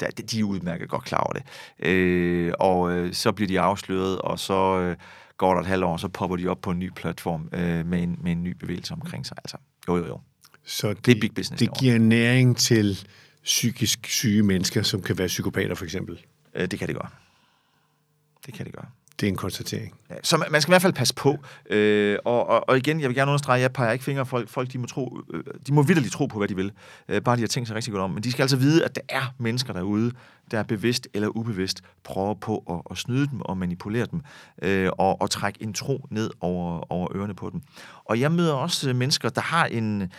der 0.01 0.07
de 0.31 0.41
er 0.41 0.45
udmærket 0.45 0.89
godt 0.89 1.05
klar 1.05 1.19
over 1.19 1.33
det. 1.33 1.43
Øh, 1.89 2.53
og 2.61 2.93
øh, 2.93 3.15
så 3.15 3.33
bliver 3.33 3.49
de 3.49 3.61
afsløret, 3.61 4.19
og 4.19 4.39
så 4.39 4.79
øh, 4.81 4.97
går 5.37 5.55
der 5.55 5.61
et 5.61 5.67
halvt 5.67 5.85
år, 5.85 5.97
så 5.97 6.09
popper 6.09 6.37
de 6.37 6.49
op 6.49 6.61
på 6.61 6.71
en 6.71 6.79
ny 6.79 6.91
platform 6.97 7.49
øh, 7.53 7.87
med, 7.87 8.03
en, 8.03 8.19
med 8.23 8.33
en 8.33 8.43
ny 8.43 8.53
bevægelse 8.53 8.95
omkring 8.95 9.27
sig. 9.27 9.37
Altså, 9.45 9.57
jo, 9.89 9.97
jo, 9.97 10.07
jo. 10.07 10.21
Så 10.65 10.89
det, 10.89 11.07
det 11.07 11.17
er 11.17 11.21
big 11.21 11.35
business. 11.35 11.61
Det 11.61 11.79
giver 11.79 11.99
næring 11.99 12.57
til 12.57 13.09
psykisk 13.45 14.07
syge 14.07 14.43
mennesker, 14.43 14.83
som 14.83 15.03
kan 15.03 15.19
være 15.19 15.27
psykopater 15.27 15.75
for 15.75 15.85
eksempel? 15.85 16.21
Øh, 16.55 16.67
det 16.71 16.79
kan 16.79 16.89
det 16.89 16.97
gøre. 16.97 17.09
Det 18.47 18.55
kan 18.55 18.67
det 18.67 18.75
gøre. 18.75 18.87
Det 19.21 19.27
er 19.27 19.31
en 19.31 19.37
konstatering. 19.37 19.95
Ja, 20.11 20.15
så 20.23 20.37
man, 20.37 20.49
man 20.51 20.61
skal 20.63 20.71
i 20.71 20.73
hvert 20.73 20.83
fald 20.83 20.93
passe 20.93 21.15
på. 21.15 21.39
Øh, 21.71 22.19
og, 22.25 22.49
og, 22.49 22.69
og 22.69 22.77
igen, 22.77 23.01
jeg 23.01 23.09
vil 23.09 23.17
gerne 23.17 23.31
understrege, 23.31 23.57
at 23.57 23.63
jeg 23.63 23.73
peger 23.73 23.93
ikke 23.93 24.05
fingre. 24.05 24.27
Folk, 24.27 24.49
folk 24.49 24.73
de 24.73 24.79
må, 24.79 24.87
tro, 24.87 25.21
øh, 25.35 25.45
de 25.67 25.75
må 25.75 25.83
vidderligt 25.83 26.13
tro 26.13 26.27
på, 26.27 26.39
hvad 26.39 26.49
de 26.49 26.57
vil. 26.57 26.73
Øh, 27.09 27.23
bare 27.23 27.37
de 27.37 27.41
har 27.41 27.49
tænkt 27.49 27.69
sig 27.69 27.77
rigtig 27.77 27.93
godt 27.93 28.03
om. 28.03 28.11
Men 28.11 28.23
de 28.23 28.33
skal 28.33 28.43
altså 28.43 28.57
vide, 28.57 28.85
at 28.85 28.95
der 28.95 29.01
er 29.09 29.35
mennesker 29.39 29.73
derude, 29.73 30.13
der 30.51 30.59
er 30.59 30.63
bevidst 30.63 31.09
eller 31.15 31.29
ubevidst 31.29 31.83
prøver 32.05 32.35
på 32.35 32.65
at, 32.71 32.81
at 32.91 32.99
snyde 32.99 33.27
dem 33.27 33.41
og 33.41 33.59
manipulere 33.59 34.07
dem. 34.11 34.21
Øh, 34.63 34.91
og, 34.99 35.23
og 35.23 35.31
trække 35.31 35.63
en 35.63 35.73
tro 35.73 36.07
ned 36.11 36.31
over, 36.41 36.93
over 36.93 37.17
ørerne 37.17 37.35
på 37.35 37.51
dem. 37.51 37.61
Og 38.05 38.21
jeg 38.21 38.33
møder 38.33 38.55
også 38.55 38.89
øh, 38.89 38.97
mennesker, 38.97 39.29
der 39.29 39.41
har 39.41 39.67
en 39.67 40.13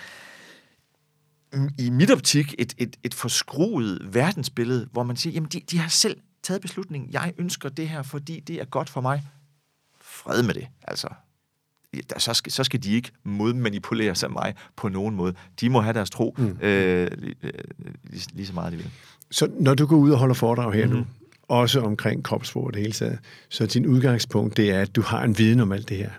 i 1.80 1.90
mit 1.90 2.12
optik 2.12 2.56
et, 2.60 2.74
et, 2.78 2.96
et 3.04 3.14
forskruet 3.14 4.00
verdensbillede, 4.14 4.88
hvor 4.92 5.04
man 5.04 5.16
siger, 5.16 5.34
jamen 5.34 5.50
de, 5.50 5.62
de 5.72 5.78
har 5.78 5.90
selv 5.90 6.18
taget 6.44 6.62
beslutningen. 6.62 7.12
Jeg 7.12 7.34
ønsker 7.38 7.70
det 7.70 7.90
her, 7.90 8.04
fordi 8.04 8.40
det 8.40 8.62
er 8.62 8.66
godt 8.66 8.90
for 8.90 9.02
mig. 9.02 9.24
Fred 10.02 10.44
med 10.44 10.54
det, 10.54 10.68
altså. 10.88 11.08
Der, 12.10 12.20
så, 12.20 12.34
skal, 12.34 12.52
så 12.52 12.64
skal 12.64 12.84
de 12.84 12.92
ikke 12.92 13.12
modmanipulere 13.24 14.16
sig 14.16 14.32
mig 14.32 14.56
på 14.76 14.90
nogen 14.90 15.16
måde. 15.16 15.34
De 15.62 15.70
må 15.70 15.82
have 15.82 15.94
deres 15.94 16.10
tro 16.10 16.36
mm. 16.38 16.58
øh, 16.62 17.08
lige, 17.18 17.36
lige, 18.04 18.28
lige 18.34 18.48
så 18.48 18.54
meget, 18.54 18.72
de 18.72 18.78
vil. 18.78 18.90
Så 19.32 19.48
når 19.60 19.74
du 19.74 19.86
går 19.86 19.96
ud 19.96 20.12
og 20.12 20.18
holder 20.18 20.36
foredrag 20.36 20.74
her 20.74 20.88
mm. 20.88 20.94
nu, 20.94 21.06
også 21.48 21.82
omkring 21.82 22.24
kropssprog 22.24 22.64
og 22.64 22.74
det 22.74 22.82
hele 22.82 22.94
taget, 22.94 23.20
så 23.50 23.66
din 23.66 23.86
udgangspunkt, 23.86 24.58
det 24.58 24.72
er, 24.72 24.82
at 24.82 24.96
du 24.96 25.02
har 25.02 25.24
en 25.24 25.38
viden 25.38 25.60
om 25.60 25.72
alt 25.72 25.90
det 25.90 25.98
her. 25.98 26.10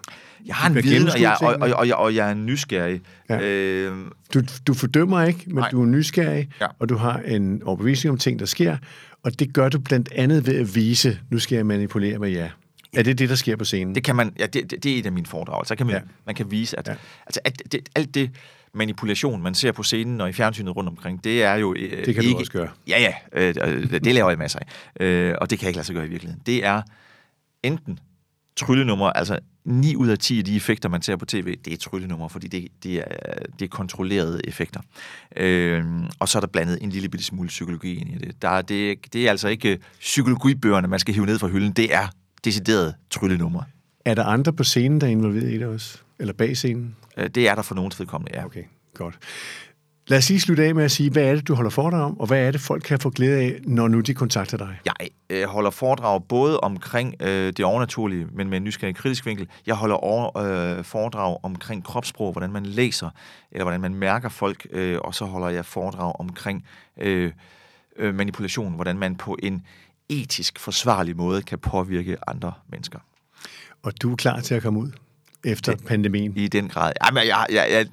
Jeg 0.47 0.55
har 0.55 0.69
en 0.69 0.75
viden, 0.75 1.09
og 1.09 1.21
jeg, 1.21 1.37
og, 1.41 1.57
og, 1.61 1.71
og, 1.79 1.89
jeg, 1.89 1.97
og 1.97 2.15
jeg 2.15 2.31
er 2.31 2.35
nysgerrig. 2.35 3.01
Ja. 3.29 3.41
Øh, 3.41 3.97
du, 4.35 4.43
du 4.67 4.75
fordømmer 4.75 5.23
ikke, 5.23 5.45
men 5.47 5.55
nej. 5.55 5.71
du 5.71 5.83
er 5.83 5.87
nysgerrig, 5.87 6.49
ja. 6.61 6.67
og 6.79 6.89
du 6.89 6.97
har 6.97 7.19
en 7.19 7.63
overbevisning 7.63 8.13
om 8.13 8.19
ting, 8.19 8.39
der 8.39 8.47
sker, 8.47 8.77
og 9.25 9.39
det 9.39 9.55
gør 9.55 9.69
du 9.69 9.79
blandt 9.79 10.13
andet 10.13 10.47
ved 10.47 10.61
at 10.61 10.75
vise, 10.75 11.19
nu 11.31 11.39
skal 11.39 11.57
jeg 11.57 11.67
manipulere 11.67 12.19
med 12.19 12.31
jer. 12.31 12.51
Er 12.93 13.03
det 13.03 13.19
det, 13.19 13.29
der 13.29 13.35
sker 13.35 13.57
på 13.57 13.65
scenen? 13.65 13.95
Det 13.95 14.05
kan 14.05 14.17
man, 14.17 14.33
ja, 14.39 14.47
det, 14.47 14.71
det, 14.71 14.85
det 14.85 14.95
er 14.95 14.99
et 14.99 15.07
af 15.07 15.13
mine 15.13 15.27
foredrag. 15.27 15.67
Så 15.67 15.77
kan 15.77 15.87
man, 15.87 15.95
ja. 15.95 16.01
man 16.27 16.35
kan 16.35 16.51
vise, 16.51 16.79
at, 16.79 16.89
ja. 16.89 16.95
altså, 17.27 17.41
at 17.45 17.63
det, 17.73 17.89
alt 17.95 18.15
det 18.15 18.31
manipulation, 18.75 19.43
man 19.43 19.55
ser 19.55 19.73
på 19.73 19.83
scenen 19.83 20.21
og 20.21 20.29
i 20.29 20.33
fjernsynet 20.33 20.77
rundt 20.77 20.89
omkring, 20.89 21.25
det 21.25 21.43
er 21.43 21.55
jo 21.55 21.75
øh, 21.75 22.07
Det 22.07 22.15
kan 22.15 22.25
ikke, 22.25 22.35
du 22.35 22.39
også 22.39 22.53
gøre. 22.53 22.69
Ja, 22.89 23.01
ja, 23.01 23.43
øh, 23.43 23.91
det 23.91 24.15
laver 24.15 24.29
jeg 24.29 24.39
masser 24.39 24.59
af. 24.59 25.05
Øh, 25.05 25.35
og 25.41 25.51
det 25.51 25.59
kan 25.59 25.67
jeg 25.67 25.69
ikke 25.69 25.77
lade 25.77 25.87
sig 25.87 25.95
gøre 25.95 26.07
i 26.07 26.09
virkeligheden. 26.09 26.43
Det 26.47 26.65
er 26.65 26.83
enten 27.63 27.99
tryllenummer, 28.57 29.07
altså 29.07 29.38
9 29.64 29.97
ud 29.97 30.09
af 30.09 30.19
10 30.19 30.38
af 30.38 30.45
de 30.45 30.57
effekter, 30.57 30.88
man 30.88 31.03
ser 31.03 31.17
på 31.17 31.25
tv, 31.25 31.57
det 31.64 31.73
er 31.73 31.77
tryllenummer, 31.77 32.29
fordi 32.29 32.49
det, 32.49 32.69
det, 32.83 32.99
er, 32.99 33.05
det 33.59 33.64
er 33.64 33.69
kontrollerede 33.69 34.40
effekter. 34.49 34.81
Øh, 35.37 35.85
og 36.19 36.29
så 36.29 36.38
er 36.38 36.40
der 36.40 36.47
blandet 36.47 36.79
en 36.83 36.90
lille 36.90 37.09
bitte 37.09 37.25
smule 37.25 37.49
psykologi 37.49 37.95
ind 37.95 38.11
i 38.11 38.19
det. 38.19 38.43
Der, 38.43 38.62
det, 38.62 39.12
det 39.12 39.27
er 39.27 39.31
altså 39.31 39.49
ikke 39.49 39.79
psykologibøgerne, 40.01 40.88
man 40.88 40.99
skal 40.99 41.14
hive 41.14 41.27
ned 41.27 41.38
fra 41.38 41.49
hylden, 41.49 41.73
det 41.73 41.95
er 41.95 42.07
decideret 42.45 42.95
tryllenummer. 43.11 43.62
Er 44.05 44.14
der 44.14 44.25
andre 44.25 44.53
på 44.53 44.64
scenen, 44.64 45.01
der 45.01 45.07
er 45.07 45.11
involveret 45.11 45.51
i 45.51 45.59
det 45.59 45.67
også? 45.67 45.99
Eller 46.19 46.33
bag 46.33 46.57
scenen? 46.57 46.97
Øh, 47.17 47.29
det 47.29 47.49
er 47.49 47.55
der 47.55 47.62
for 47.62 47.75
nogens 47.75 48.01
vedkommende, 48.01 48.38
ja. 48.38 48.45
Okay, 48.45 48.62
godt. 48.95 49.19
Lad 50.07 50.19
os 50.19 50.29
lige 50.29 50.40
slutte 50.40 50.64
af 50.64 50.75
med 50.75 50.85
at 50.85 50.90
sige, 50.90 51.11
hvad 51.11 51.23
er 51.23 51.35
det, 51.35 51.49
du 51.49 51.55
holder 51.55 51.71
foredrag 51.71 52.01
om, 52.01 52.21
og 52.21 52.27
hvad 52.27 52.47
er 52.47 52.51
det, 52.51 52.61
folk 52.61 52.83
kan 52.83 52.99
få 53.01 53.11
glæde 53.11 53.40
af, 53.40 53.61
når 53.64 53.88
nu 53.88 54.01
de 54.01 54.14
kontakter 54.14 54.59
dig? 54.59 54.77
Jeg 54.85 55.09
øh, 55.31 55.45
holder 55.45 55.71
foredrag 55.71 56.25
både 56.25 56.61
omkring 56.61 57.14
øh, 57.21 57.53
det 57.53 57.64
overnaturlige, 57.64 58.27
men 58.33 58.49
med 58.49 58.57
en 58.57 58.64
nysgerrig 58.64 58.97
kritisk 58.97 59.27
vinkel. 59.27 59.49
Jeg 59.67 59.75
holder 59.75 59.97
over, 59.97 60.38
øh, 60.38 60.85
foredrag 60.85 61.37
omkring 61.43 61.85
kropssprog, 61.85 62.33
hvordan 62.33 62.53
man 62.53 62.67
læser, 62.67 63.11
eller 63.53 63.64
hvordan 63.64 63.81
man 63.81 63.95
mærker 63.95 64.29
folk, 64.29 64.67
øh, 64.71 64.99
og 65.01 65.14
så 65.14 65.25
holder 65.25 65.49
jeg 65.49 65.64
foredrag 65.64 66.12
omkring 66.21 66.64
øh, 67.01 67.33
øh, 67.97 68.14
manipulation, 68.14 68.75
hvordan 68.75 68.99
man 68.99 69.17
på 69.17 69.37
en 69.43 69.67
etisk 70.09 70.59
forsvarlig 70.59 71.17
måde 71.17 71.43
kan 71.43 71.59
påvirke 71.59 72.17
andre 72.27 72.53
mennesker. 72.69 72.99
Og 73.83 74.03
du 74.03 74.12
er 74.12 74.17
klar 74.17 74.40
til 74.40 74.55
at 74.55 74.62
komme 74.62 74.81
ud? 74.81 74.90
Efter 75.45 75.73
det, 75.73 75.87
pandemien? 75.87 76.33
I 76.37 76.49
den 76.49 76.69
grad. 76.69 76.93
Jamen, 77.07 77.23
jeg, 77.27 77.47
jeg, 77.53 77.67
jeg, 77.71 77.87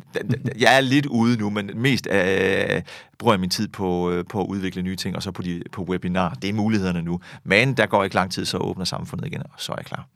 jeg 0.59 0.77
er 0.77 0.81
lidt 0.81 1.05
ude 1.05 1.37
nu, 1.37 1.49
men 1.49 1.71
mest 1.75 2.07
øh, 2.11 2.81
bruger 3.19 3.33
jeg 3.33 3.39
min 3.39 3.49
tid 3.49 3.67
på, 3.67 4.11
øh, 4.11 4.25
på 4.29 4.41
at 4.41 4.47
udvikle 4.47 4.81
nye 4.81 4.95
ting, 4.95 5.15
og 5.15 5.23
så 5.23 5.31
på, 5.31 5.41
de, 5.41 5.61
på 5.71 5.83
webinar. 5.83 6.37
Det 6.41 6.49
er 6.49 6.53
mulighederne 6.53 7.01
nu. 7.01 7.19
Men 7.43 7.73
der 7.73 7.85
går 7.85 8.03
ikke 8.03 8.15
lang 8.15 8.31
tid, 8.31 8.45
så 8.45 8.57
åbner 8.57 8.85
samfundet 8.85 9.27
igen, 9.27 9.41
og 9.43 9.49
så 9.57 9.71
er 9.71 9.75
jeg 9.77 9.85
klar. 9.85 10.07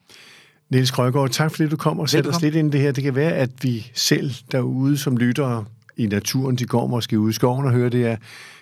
Niels 0.70 0.92
Krøgaard, 0.92 1.30
tak 1.30 1.52
fordi 1.52 1.70
du 1.70 1.78
kom 1.78 2.00
og 2.00 2.10
satte 2.10 2.28
os 2.28 2.42
lidt 2.42 2.56
ind 2.56 2.68
i 2.68 2.72
det 2.72 2.82
her. 2.82 2.92
Det 2.92 3.04
kan 3.04 3.16
være, 3.16 3.32
at 3.32 3.50
vi 3.62 3.92
selv 3.94 4.32
derude 4.52 4.98
som 4.98 5.18
lyttere 5.18 5.66
i 5.98 6.08
naturen, 6.08 6.56
de 6.56 6.66
går 6.66 6.88
måske 6.88 7.20
ude 7.20 7.30
i 7.30 7.34
skoven 7.34 7.66
og 7.66 7.72
hører 7.72 7.90
det 7.90 8.00
her, 8.00 8.18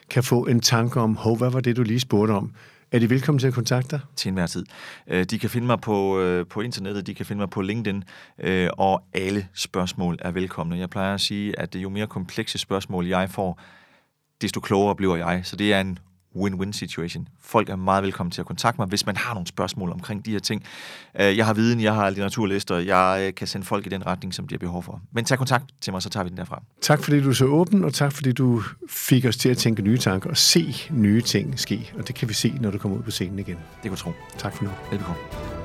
kan 0.10 0.24
få 0.24 0.46
en 0.46 0.60
tanke 0.60 1.00
om, 1.00 1.16
hov, 1.16 1.38
hvad 1.38 1.50
var 1.50 1.60
det, 1.60 1.78
du 1.78 1.84
lige 1.84 2.00
spurgte 2.00 2.32
om? 2.32 2.52
Er 2.94 3.00
de 3.00 3.10
velkommen 3.10 3.40
til 3.40 3.48
at 3.48 3.54
kontakte 3.54 3.92
dig? 3.92 4.00
Til 4.16 4.30
enhver 4.30 4.48
tid. 4.48 4.66
Øh, 5.08 5.24
de 5.24 5.40
kan 5.40 5.50
finde 5.50 5.68
mig 5.68 5.82
på, 5.82 6.20
øh, 6.20 6.48
på 6.48 6.62
internettet, 6.62 7.08
de 7.08 7.14
kan 7.14 7.26
finde 7.26 7.40
mig 7.40 7.50
på 7.50 7.62
LinkedIn, 7.62 8.04
øh, 8.40 8.70
og 8.78 9.04
alle 9.14 9.48
spørgsmål 9.54 10.18
er 10.22 10.32
velkomne. 10.32 10.78
Jeg 10.78 10.90
plejer 10.90 11.14
at 11.14 11.22
sige, 11.22 11.60
at 11.60 11.76
jo 11.76 11.90
mere 11.90 12.08
komplekse 12.08 12.58
spørgsmål 12.58 13.08
jeg 13.08 13.30
får, 13.30 13.62
desto 14.42 14.60
klogere 14.60 14.96
bliver 14.96 15.16
jeg. 15.16 15.42
Så 15.44 15.56
det 15.56 15.74
er 15.74 15.82
en 15.82 16.00
win-win 16.36 16.74
situation. 16.74 17.28
Folk 17.42 17.70
er 17.70 17.76
meget 17.76 18.04
velkommen 18.04 18.32
til 18.32 18.42
at 18.42 18.48
kontakte 18.48 18.82
mig, 18.82 18.88
hvis 18.88 19.06
man 19.06 19.18
har 19.18 19.34
nogle 19.34 19.48
spørgsmål 19.48 19.92
omkring 19.92 20.26
de 20.26 20.32
her 20.32 20.40
ting. 20.40 20.64
Jeg 21.16 21.46
har 21.46 21.54
viden, 21.54 21.82
jeg 21.82 21.94
har 21.94 22.10
litteraturlister, 22.10 22.78
jeg 22.78 23.34
kan 23.36 23.48
sende 23.48 23.66
folk 23.66 23.86
i 23.86 23.90
den 23.90 24.06
retning, 24.06 24.34
som 24.34 24.48
de 24.48 24.56
har 24.56 24.60
behov 24.60 24.84
for. 24.84 25.02
Men 25.12 25.26
tag 25.26 25.38
kontakt 25.38 25.66
til 25.82 25.94
mig, 25.94 26.02
så 26.02 26.10
tager 26.10 26.24
vi 26.24 26.30
den 26.30 26.38
derfra. 26.38 26.64
Tak 26.82 27.04
fordi 27.04 27.22
du 27.22 27.30
er 27.30 27.34
så 27.34 27.46
åben, 27.46 27.84
og 27.84 27.94
tak 27.94 28.12
fordi 28.12 28.32
du 28.32 28.62
fik 28.90 29.26
os 29.26 29.38
til 29.38 29.50
at 29.50 29.58
tænke 29.58 29.82
nye 29.82 29.98
tanker 29.98 30.30
og 30.30 30.38
se 30.38 30.76
nye 30.92 31.22
ting 31.22 31.60
ske. 31.60 31.92
Og 31.98 32.08
det 32.08 32.16
kan 32.16 32.30
vi 32.30 32.34
se, 32.34 32.58
når 32.62 32.72
du 32.72 32.78
kommer 32.78 32.98
ud 32.98 33.04
på 33.04 33.12
scenen 33.12 33.40
igen. 33.40 33.58
Det 33.84 33.90
kunne 33.90 33.98
tro. 33.98 34.12
Tak 34.38 34.56
for 34.56 34.64
nu. 34.64 34.70
Velbekomme. 34.92 35.63